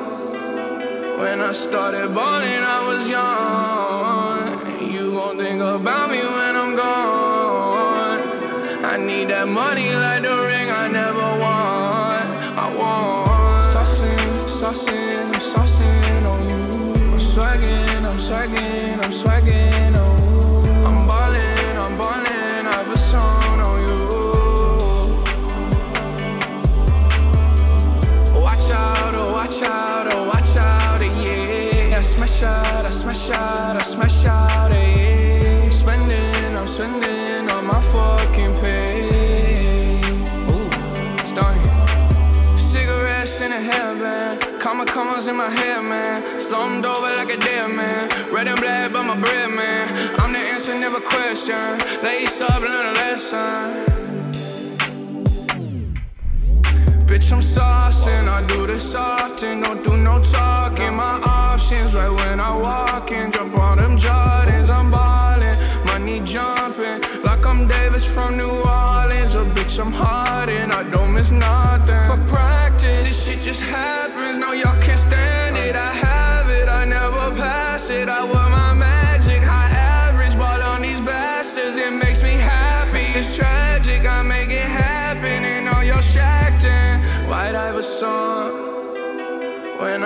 [1.19, 4.89] When I started balling, I was young.
[4.89, 8.21] You gon' think about me when I'm gone.
[8.85, 10.12] I need that money like
[33.23, 34.71] smash out, I smash out.
[34.73, 39.05] I'm spending, I'm spending on my fucking pay.
[40.51, 40.69] Ooh,
[41.25, 42.57] starting.
[42.57, 46.39] Cigarettes in a hairband, comma commas in my hair, man.
[46.39, 48.33] Slumped over like a dead man.
[48.33, 50.19] Red and black, but my bread, man.
[50.19, 51.57] I'm the answer, never question.
[52.03, 53.92] Lace up, learn a lesson.
[57.13, 60.95] Bitch, I'm saucing, I do this often, don't do no talking.
[60.95, 67.03] My options right when I walk in, drop all them Jordans, I'm ballin', money jumping,
[67.21, 69.35] like I'm Davis from New Orleans.
[69.35, 71.62] A bitch, I'm hard and I don't miss nothing.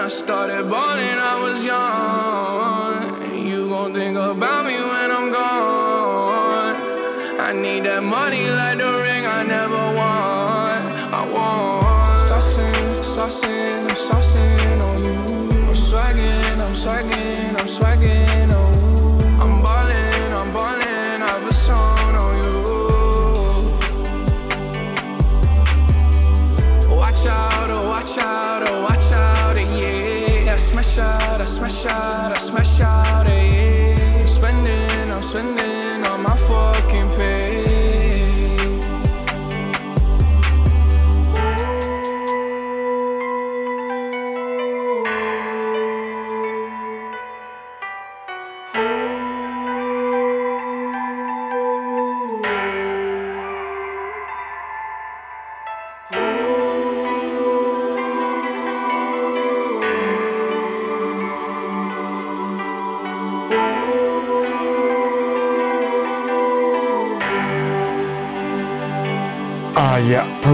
[0.08, 3.46] I started balling, I was young.
[3.46, 4.97] You gon' think about me when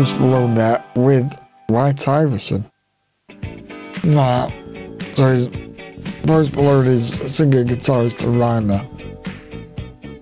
[0.04, 1.32] Post Malone there with
[1.68, 2.70] White Iverson.
[4.04, 4.50] Nah,
[5.14, 5.48] so he's,
[6.24, 8.82] Post Malone is a singer, guitarist, and rhymer.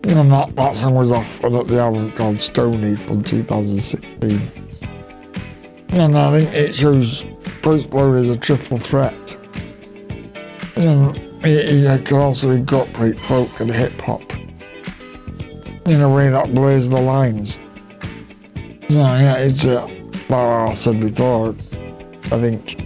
[0.03, 4.52] And that, that song was off on the album called Stoney from 2016.
[5.94, 7.26] And I think it shows
[7.64, 9.36] Post Malone is a triple threat.
[10.76, 14.32] And he, he can also incorporate folk and hip hop
[15.88, 17.58] in a way that blurs the lines.
[18.91, 19.88] So yeah, it's uh,
[20.27, 21.55] like I said before.
[22.26, 22.77] I think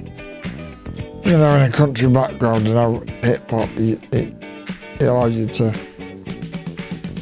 [1.26, 5.72] you know, in a country background and how hip hop, it, it allows you to,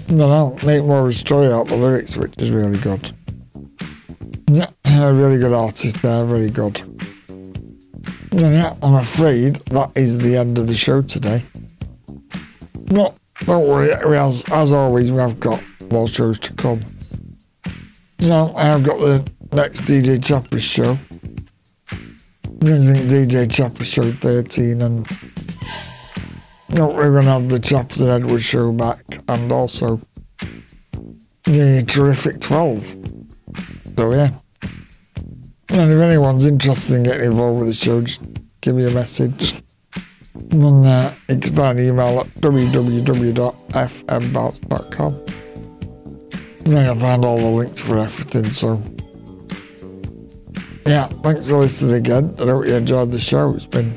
[0.08, 3.10] don't know, make more of a story out the lyrics, which is really good.
[4.52, 6.82] Yeah, a really good artist there, very good.
[6.82, 11.42] And yeah, I'm afraid that is the end of the show today.
[12.88, 16.82] But don't worry, as, as always, we have got more shows to come.
[18.24, 20.98] So I have got the next DJ Chappers show.
[21.88, 22.30] Think
[22.62, 25.06] DJ Chappers show 13 and
[26.70, 30.00] know, we're going to have the Chappers and Edwards show back and also
[31.44, 32.98] the Terrific 12.
[33.98, 34.30] So yeah.
[35.70, 38.22] And if anyone's interested in getting involved with the show, just
[38.62, 39.62] give me a message.
[40.34, 45.33] And then uh, you can find an email at www.fmbounce.com.
[46.66, 48.82] I found all the links for everything, so.
[50.86, 52.36] Yeah, thanks for listening again.
[52.40, 53.54] I hope you enjoyed the show.
[53.56, 53.94] It's been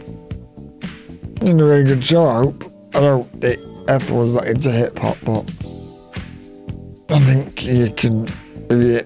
[1.36, 2.64] It's been a really good show, I hope.
[2.94, 3.64] I know it,
[4.10, 5.42] was not into hip hop, but
[7.10, 8.24] I think you can
[8.68, 9.00] be,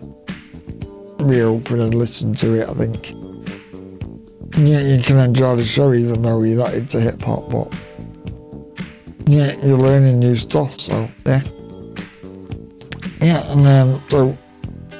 [1.26, 2.68] be open and listen to it.
[2.68, 3.12] I think
[4.58, 7.74] yeah, you can enjoy the show even though you're not into hip hop, but
[9.26, 10.80] yeah, you're learning new stuff.
[10.80, 11.40] So yeah,
[13.20, 14.36] yeah, and then so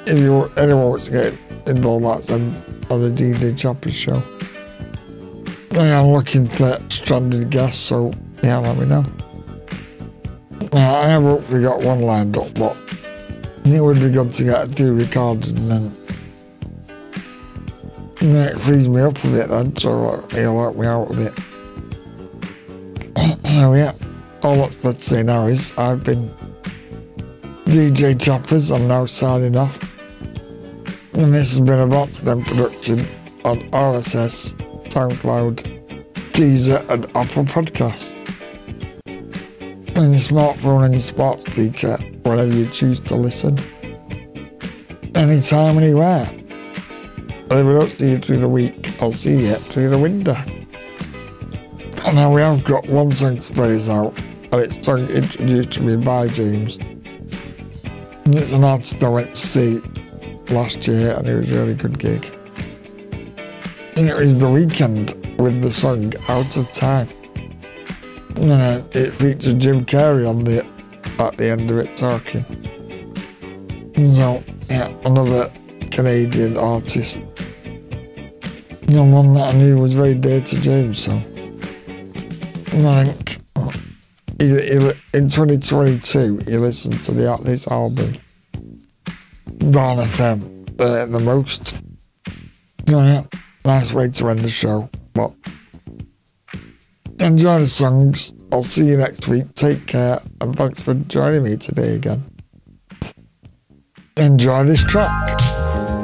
[0.07, 1.35] if you anyone wants to get
[1.67, 2.55] involved, that's um,
[2.91, 4.23] on the DJ Chappers show.
[5.73, 9.05] I am looking for stranded guests, so yeah, let me know.
[10.73, 14.33] Now, I have hopefully got one lined up, but I think it would be good
[14.33, 15.93] to get a few recorded and then,
[18.21, 21.15] and then it frees me up a bit then, so it'll help me out a
[21.15, 21.33] bit.
[23.61, 23.93] oh yeah,
[24.43, 26.35] all that's left to say now is I've been
[27.65, 29.81] DJ Chappers, I'm now signing off.
[31.15, 33.01] And this has been a of Them production
[33.45, 34.55] on RSS,
[34.89, 35.63] SoundCloud,
[36.33, 38.17] Deezer, and Apple Podcasts.
[39.97, 43.59] On your smartphone and your smart speaker, wherever you choose to listen.
[45.15, 46.27] Anytime, anywhere.
[46.29, 50.37] And if I don't see you through the week, I'll see you through the window.
[52.07, 54.17] And now we have got one song to us out,
[54.51, 56.79] and it's song introduced to me by James.
[58.27, 58.63] It's an
[59.13, 59.83] went to see
[60.51, 62.25] last year, and it was a really good gig.
[63.97, 67.09] And it was The Weeknd with the song Out of Time.
[68.37, 70.65] And uh, it featured Jim Carrey on the
[71.19, 72.45] at the end of it talking.
[74.07, 75.53] So yeah, another
[75.91, 77.19] Canadian artist.
[78.89, 81.13] And one that I knew was very dear to James, so
[82.73, 83.40] I think
[84.41, 88.15] in 2022 you listened to the this album
[89.59, 91.75] Dawn FM uh, the most.
[92.87, 93.25] Yeah,
[93.65, 95.33] nice way to end the show, but
[97.21, 98.33] enjoy the songs.
[98.51, 99.53] I'll see you next week.
[99.55, 102.25] Take care, and thanks for joining me today again.
[104.17, 106.00] Enjoy this track.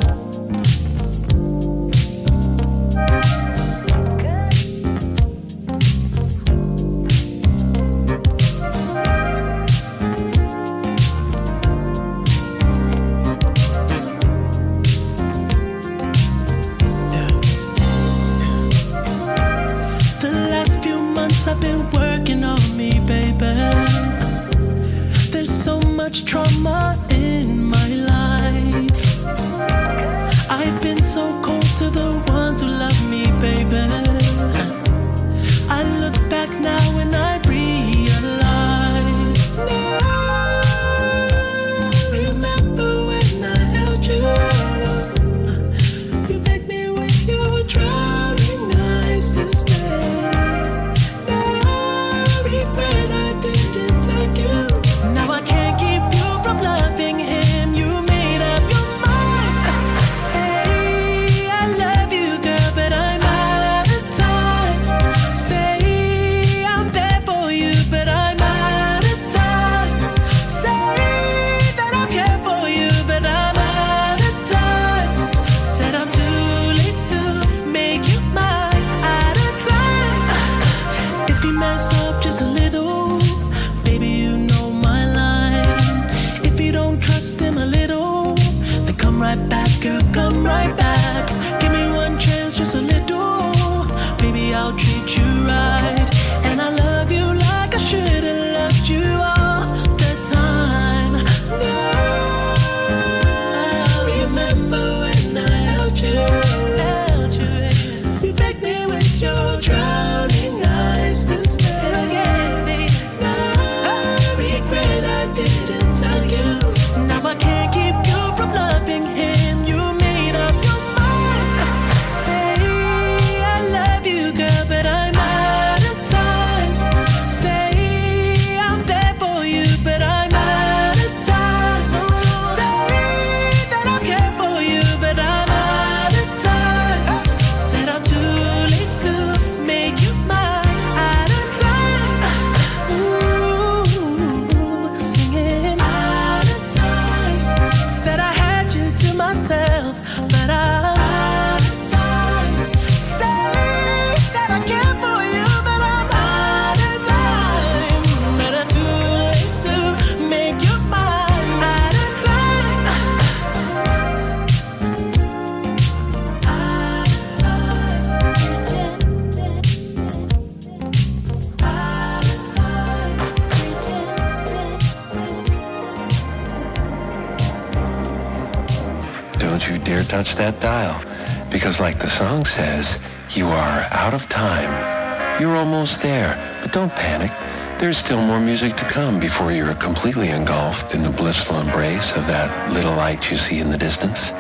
[185.87, 187.31] Almost there, but don't panic.
[187.79, 192.27] There's still more music to come before you're completely engulfed in the blissful embrace of
[192.27, 194.33] that little light you see in the distance.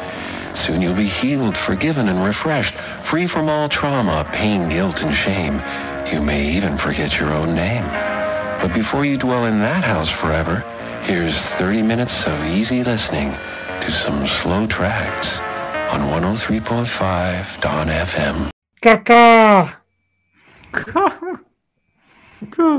[0.54, 2.74] Soon you'll be healed, forgiven, and refreshed,
[3.04, 5.62] free from all trauma, pain, guilt, and shame.
[6.12, 7.84] You may even forget your own name.
[8.60, 10.64] But before you dwell in that house forever,
[11.04, 13.30] here's 30 minutes of easy listening
[13.82, 15.38] to some slow tracks
[15.94, 18.50] on 103.5 Dawn FM.
[18.82, 19.85] Caca!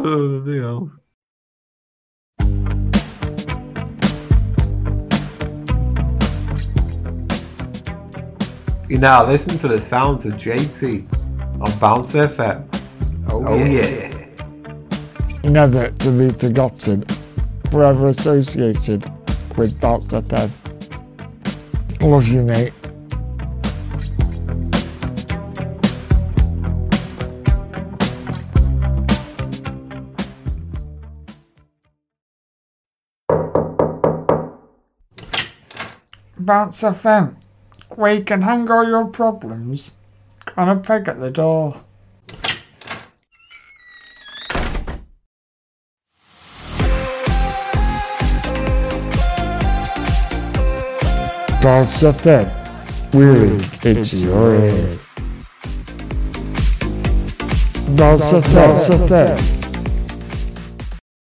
[0.07, 0.89] Uh, oh, Deus.
[8.89, 11.11] You now listen to the sounds of JT
[11.61, 12.65] on Bounce FM.
[13.29, 14.13] Oh, Oh, yeah.
[15.43, 17.03] Never to be forgotten,
[17.69, 19.11] forever associated
[19.57, 20.49] with Bounce FM.
[22.01, 22.71] Love you, mate.
[36.48, 37.36] Bounce FM,
[37.98, 39.91] where you can hang all your problems
[40.56, 41.84] on a peg at the door.
[51.61, 54.99] Bounce FM, really it's your head.
[57.98, 59.56] Bounce FM, Bounce FM.